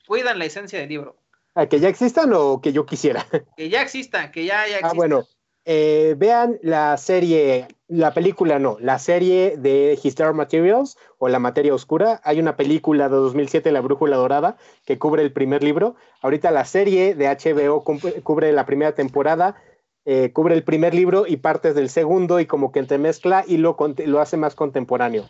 [0.06, 1.18] cuidan la esencia del libro.
[1.56, 3.26] ¿A que ya existan o que yo quisiera?
[3.58, 4.92] Que ya existan, que ya, ya existan.
[4.92, 5.28] Ah, bueno.
[5.72, 11.76] Eh, vean la serie, la película no, la serie de History Materials o La Materia
[11.76, 12.20] Oscura.
[12.24, 14.58] Hay una película de 2007, La Brújula Dorada,
[14.88, 15.96] que cubre el primer libro.
[16.24, 17.84] Ahorita la serie de HBO
[18.24, 19.58] cubre la primera temporada
[20.06, 23.78] eh, cubre el primer libro y partes del segundo y como que entremezcla y lo,
[24.08, 25.26] lo hace más contemporáneo.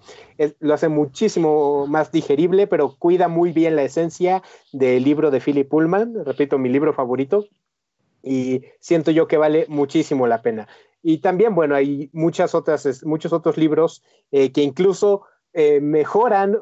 [0.62, 5.68] lo hace muchísimo más digerible, pero cuida muy bien la esencia del libro de Philip
[5.68, 7.46] Pullman, repito, mi libro favorito,
[8.24, 10.68] y siento yo que vale muchísimo la pena.
[11.02, 16.60] Y también, bueno, hay muchas otras, muchos otros libros eh, que incluso eh, mejoran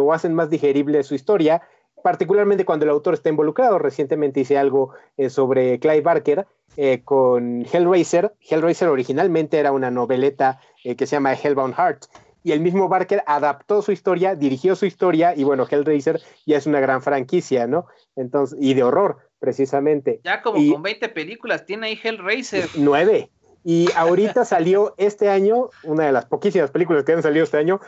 [0.00, 1.60] o hacen más digerible su historia,
[2.02, 3.78] particularmente cuando el autor está involucrado.
[3.78, 4.94] Recientemente hice algo
[5.28, 6.46] sobre Clive Barker,
[6.80, 8.34] eh, con Hellraiser.
[8.40, 12.04] Hellraiser originalmente era una noveleta eh, que se llama Hellbound Heart.
[12.44, 16.66] Y el mismo Barker adaptó su historia, dirigió su historia, y bueno, Hellraiser ya es
[16.68, 17.86] una gran franquicia, ¿no?
[18.14, 20.20] Entonces, y de horror, precisamente.
[20.24, 22.68] Ya como con 20 películas tiene ahí Hellraiser.
[22.76, 23.30] Nueve.
[23.64, 27.80] Y ahorita salió este año, una de las poquísimas películas que han salido este año,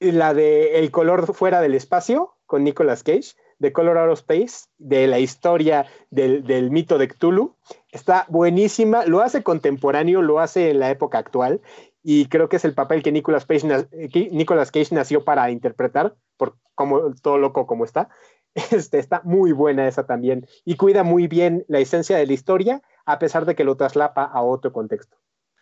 [0.00, 5.18] la de El color fuera del espacio, con Nicolas Cage de Colorado Space, de la
[5.18, 7.56] historia del, mito de Cthulhu.
[7.92, 11.60] Está buenísima, lo hace contemporáneo, lo hace en la época actual
[12.02, 13.88] y creo que es el papel que Nicolas Cage,
[14.30, 18.10] Nicolas Cage nació para interpretar, por como, todo loco como está.
[18.70, 22.82] Este, está muy buena esa también y cuida muy bien la esencia de la historia
[23.04, 25.16] a pesar de que lo traslapa a otro contexto.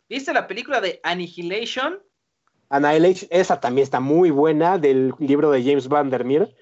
[0.08, 2.00] ¿Viste la película de Annihilation?
[2.68, 6.54] Annihilation, esa también está muy buena del libro de James Van der Meer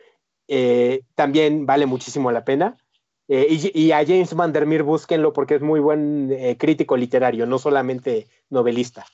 [0.52, 2.76] eh, también vale muchísimo la pena.
[3.28, 7.46] Eh, y, a James Van der Meer búsquenlo porque es muy buen eh, crítico literario,
[7.46, 9.06] no solamente novelista.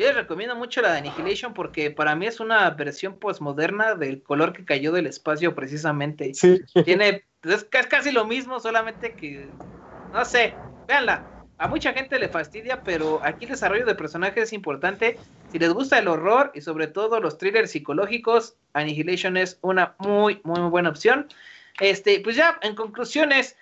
[0.00, 4.22] Yo les recomiendo mucho la de Annihilation porque para mí es una versión postmoderna del
[4.22, 6.32] color que cayó del espacio precisamente.
[6.32, 6.58] Sí.
[6.86, 9.46] Tiene, es casi lo mismo, solamente que,
[10.14, 10.54] no sé,
[10.88, 11.22] véanla
[11.58, 15.18] a mucha gente le fastidia, pero aquí el desarrollo de personajes es importante.
[15.52, 20.40] Si les gusta el horror y sobre todo los thrillers psicológicos, Annihilation es una muy,
[20.44, 21.26] muy, buena opción.
[21.78, 23.58] Este, pues ya, en conclusiones,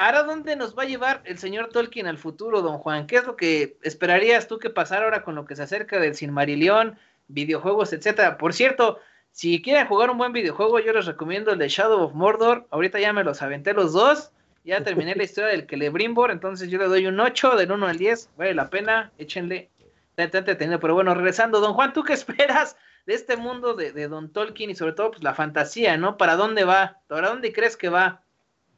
[0.00, 3.06] ¿ahora dónde nos va a llevar el señor Tolkien al futuro, don Juan?
[3.06, 6.14] ¿Qué es lo que esperarías tú que pasara ahora con lo que se acerca del
[6.14, 6.98] Silmarillion,
[7.28, 8.38] videojuegos, etcétera?
[8.38, 8.98] Por cierto,
[9.30, 12.66] si quieren jugar un buen videojuego, yo les recomiendo el de Shadow of Mordor.
[12.70, 14.32] Ahorita ya me los aventé los dos.
[14.64, 17.98] Ya terminé la historia del Celebrimbor, entonces yo le doy un 8 del 1 al
[17.98, 18.30] 10.
[18.38, 19.68] Vale la pena, échenle.
[20.16, 22.76] Está entretenido, pero bueno, regresando, don Juan, ¿tú qué esperas
[23.06, 26.16] de este mundo de, de Don Tolkien y sobre todo pues la fantasía, ¿no?
[26.16, 27.00] ¿Para dónde va?
[27.06, 28.22] ¿Para dónde crees que va?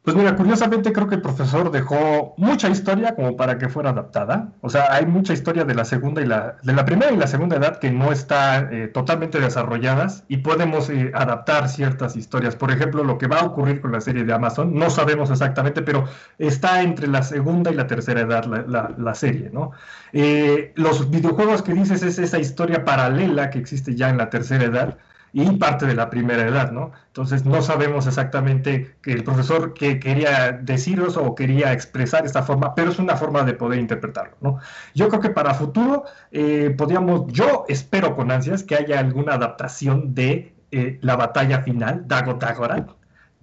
[0.02, 4.52] Pues mira, curiosamente creo que el profesor dejó mucha historia como para que fuera adaptada.
[4.60, 7.28] O sea, hay mucha historia de la segunda y la de la primera y la
[7.28, 12.56] segunda edad que no está eh, totalmente desarrolladas y podemos eh, adaptar ciertas historias.
[12.56, 15.82] Por ejemplo, lo que va a ocurrir con la serie de Amazon, no sabemos exactamente,
[15.82, 19.70] pero está entre la segunda y la tercera edad la, serie, ¿no?
[20.12, 24.64] Eh, los videojuegos que dices es esa historia paralela que existe ya en la tercera
[24.64, 24.98] edad
[25.32, 26.92] y parte de la primera edad, ¿no?
[27.06, 32.74] Entonces no sabemos exactamente que el profesor que quería deciros o quería expresar esta forma,
[32.74, 34.58] pero es una forma de poder interpretarlo, ¿no?
[34.94, 40.14] Yo creo que para futuro eh, podríamos, yo espero con ansias que haya alguna adaptación
[40.14, 42.86] de eh, la batalla final, Dago Dagoran,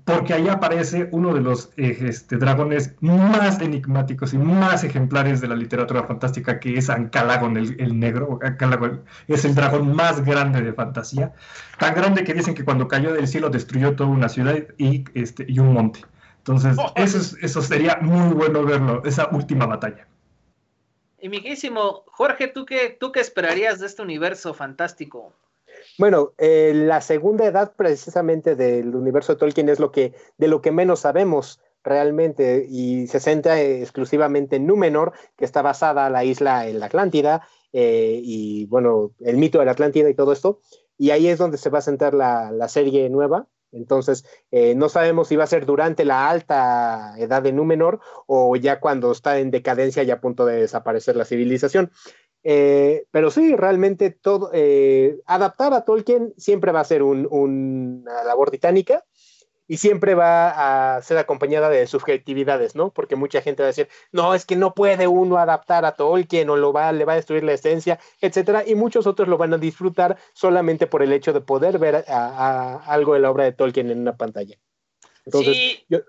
[0.10, 5.48] porque ahí aparece uno de los eh, este, dragones más enigmáticos y más ejemplares de
[5.48, 8.40] la literatura fantástica, que es Ancalagon el, negro.
[8.42, 11.34] Ancalagon es el dragón más grande de fantasía,
[11.78, 15.46] tan grande que dicen que cuando cayó del cielo destruyó toda una ciudad y, este,
[15.48, 16.02] y un monte.
[16.40, 20.08] Entonces, oh, eso, eso sería muy bueno verlo, esa última batalla.
[21.22, 25.34] Y mijísimo, Jorge, ¿tú qué, ¿tú qué esperarías de este universo fantástico?
[26.00, 30.62] Bueno, eh, la segunda edad precisamente del universo de Tolkien es lo que, de lo
[30.62, 36.70] que menos sabemos realmente y se centra exclusivamente en Númenor, que está basada la isla
[36.70, 40.62] en la Atlántida eh, y bueno, el mito de la Atlántida y todo esto.
[40.98, 44.90] Y ahí es donde se va a centrar la, la serie nueva, entonces, eh, no
[44.90, 49.40] sabemos si va a ser durante la alta edad de Númenor o ya cuando está
[49.40, 51.92] en decadencia y a punto de desaparecer la civilización.
[52.44, 58.50] Eh, pero sí, realmente todo, eh, adaptar a Tolkien siempre va a ser una labor
[58.50, 59.04] titánica
[59.68, 62.92] y siempre va a ser acompañada de subjetividades, ¿no?
[62.92, 66.50] Porque mucha gente va a decir, no, es que no puede uno adaptar a Tolkien
[66.50, 69.54] o lo va, le va a destruir la esencia, etcétera, y muchos otros lo van
[69.54, 73.92] a disfrutar solamente por el hecho de poder ver algo de la obra de Tolkien
[73.92, 74.58] en una pantalla.
[75.26, 76.00] Entonces, yo,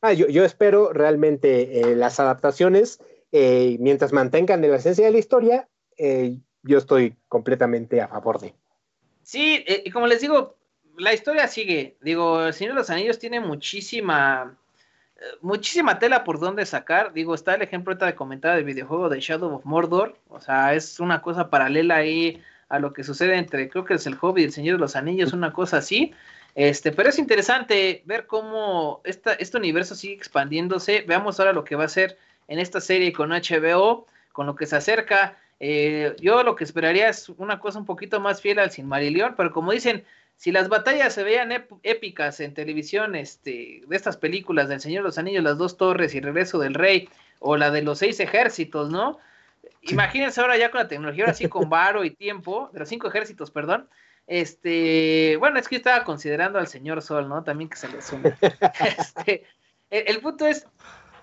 [0.00, 3.00] ah, yo, yo, espero realmente eh, las adaptaciones,
[3.32, 8.54] eh, mientras mantengan la esencia de la historia, eh, yo estoy completamente a favor de.
[9.22, 10.56] Sí, y como les digo,
[10.96, 11.96] la historia sigue.
[12.00, 14.56] Digo, El Señor de los Anillos tiene muchísima,
[15.16, 17.12] eh, muchísima tela por donde sacar.
[17.12, 20.16] Digo, está el ejemplo de comentar del videojuego de Shadow of Mordor.
[20.28, 24.06] O sea, es una cosa paralela ahí a lo que sucede entre, creo que es
[24.06, 26.12] el Hobbit y el Señor de los Anillos, una cosa así.
[26.54, 31.04] Este, pero es interesante ver cómo esta, este universo sigue expandiéndose.
[31.06, 32.18] Veamos ahora lo que va a ser
[32.50, 35.38] en esta serie con HBO, con lo que se acerca.
[35.60, 39.34] Eh, yo lo que esperaría es una cosa un poquito más fiel al Sin Marillion,
[39.36, 40.04] pero como dicen,
[40.36, 45.08] si las batallas se veían épicas en televisión, este, de estas películas del Señor de
[45.08, 48.90] los Anillos, las dos torres y Regreso del Rey, o la de los seis ejércitos,
[48.90, 49.18] ¿no?
[49.82, 53.06] Imagínense ahora ya con la tecnología, ahora sí con varo y tiempo, de los cinco
[53.06, 53.88] ejércitos, perdón.
[54.26, 57.44] Este, bueno, es que yo estaba considerando al señor Sol, ¿no?
[57.44, 58.34] También que se le sume.
[58.98, 59.44] Este,
[59.90, 60.66] el, punto es,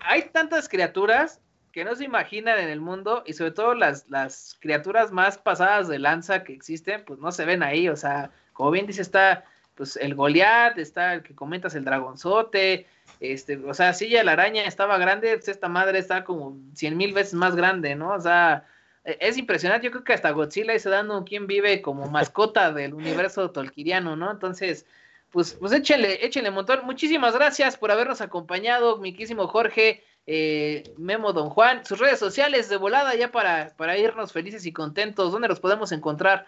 [0.00, 1.40] hay tantas criaturas
[1.72, 5.88] que no se imaginan en el mundo y sobre todo las, las criaturas más pasadas
[5.88, 9.44] de lanza que existen, pues no se ven ahí, o sea, como bien dice, está
[9.74, 12.88] pues el Goliat, está el que comentas el dragonzote,
[13.20, 16.96] este, o sea, si ya la araña estaba grande, pues esta madre está como cien
[16.96, 18.12] mil veces más grande, ¿no?
[18.12, 18.66] O sea,
[19.04, 22.94] e, es impresionante, yo creo que hasta Godzilla se dando quien vive como mascota del
[22.94, 24.32] universo tolkiriano, ¿no?
[24.32, 24.84] Entonces,
[25.30, 26.80] pues, pues échenle, échenle montón.
[26.84, 32.76] Muchísimas gracias por habernos acompañado, miquísimo Jorge, eh, Memo Don Juan, sus redes sociales de
[32.76, 36.46] volada ya para, para irnos felices y contentos, ¿dónde los podemos encontrar?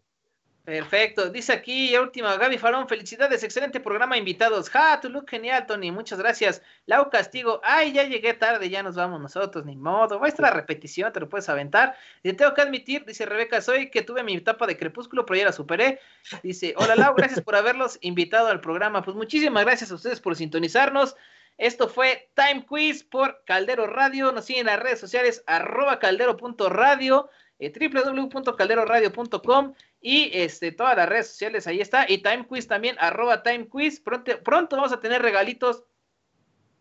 [0.67, 1.29] Perfecto.
[1.29, 4.69] Dice aquí, última, Gaby Farón, felicidades, excelente programa, invitados.
[4.69, 6.61] Ja, tu look genial, Tony, muchas gracias.
[6.85, 10.19] Lau Castigo, ay, ya llegué tarde, ya nos vamos nosotros, ni modo.
[10.19, 11.95] Va a estar la repetición, te lo puedes aventar.
[12.21, 15.45] Y tengo que admitir, dice Rebeca, soy que tuve mi etapa de crepúsculo, pero ya
[15.45, 16.01] la superé.
[16.43, 19.03] Dice, hola Lau, gracias por haberlos invitado al programa.
[19.03, 21.15] Pues muchísimas gracias a ustedes por sintonizarnos.
[21.57, 24.33] Esto fue Time Quiz por Caldero Radio.
[24.33, 29.73] Nos siguen en las redes sociales arroba caldero.radio, eh, www.calderoradio.com
[30.07, 32.05] y este, todas las redes sociales ahí está.
[32.09, 33.99] Y Time Quiz también, arroba Time Quiz.
[33.99, 35.83] Pronto, pronto vamos a tener regalitos,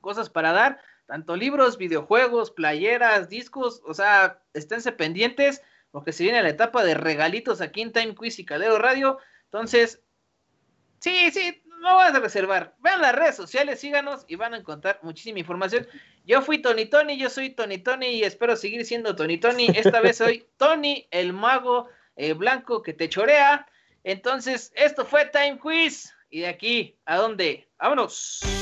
[0.00, 3.82] cosas para dar, tanto libros, videojuegos, playeras, discos.
[3.84, 5.60] O sea, esténse pendientes
[5.90, 9.18] porque se viene la etapa de regalitos aquí en Time Quiz y Caldero Radio.
[9.46, 10.00] Entonces,
[11.00, 12.76] sí, sí, no vas a reservar.
[12.78, 15.88] Vean las redes sociales, síganos y van a encontrar muchísima información.
[16.24, 19.66] Yo fui Tony Tony, yo soy Tony Tony y espero seguir siendo Tony Tony.
[19.74, 23.66] Esta vez soy Tony, el mago eh, blanco que te chorea.
[24.04, 26.12] Entonces, esto fue Time Quiz.
[26.30, 27.68] Y de aquí, ¿a dónde?
[27.78, 28.55] ¡Vámonos!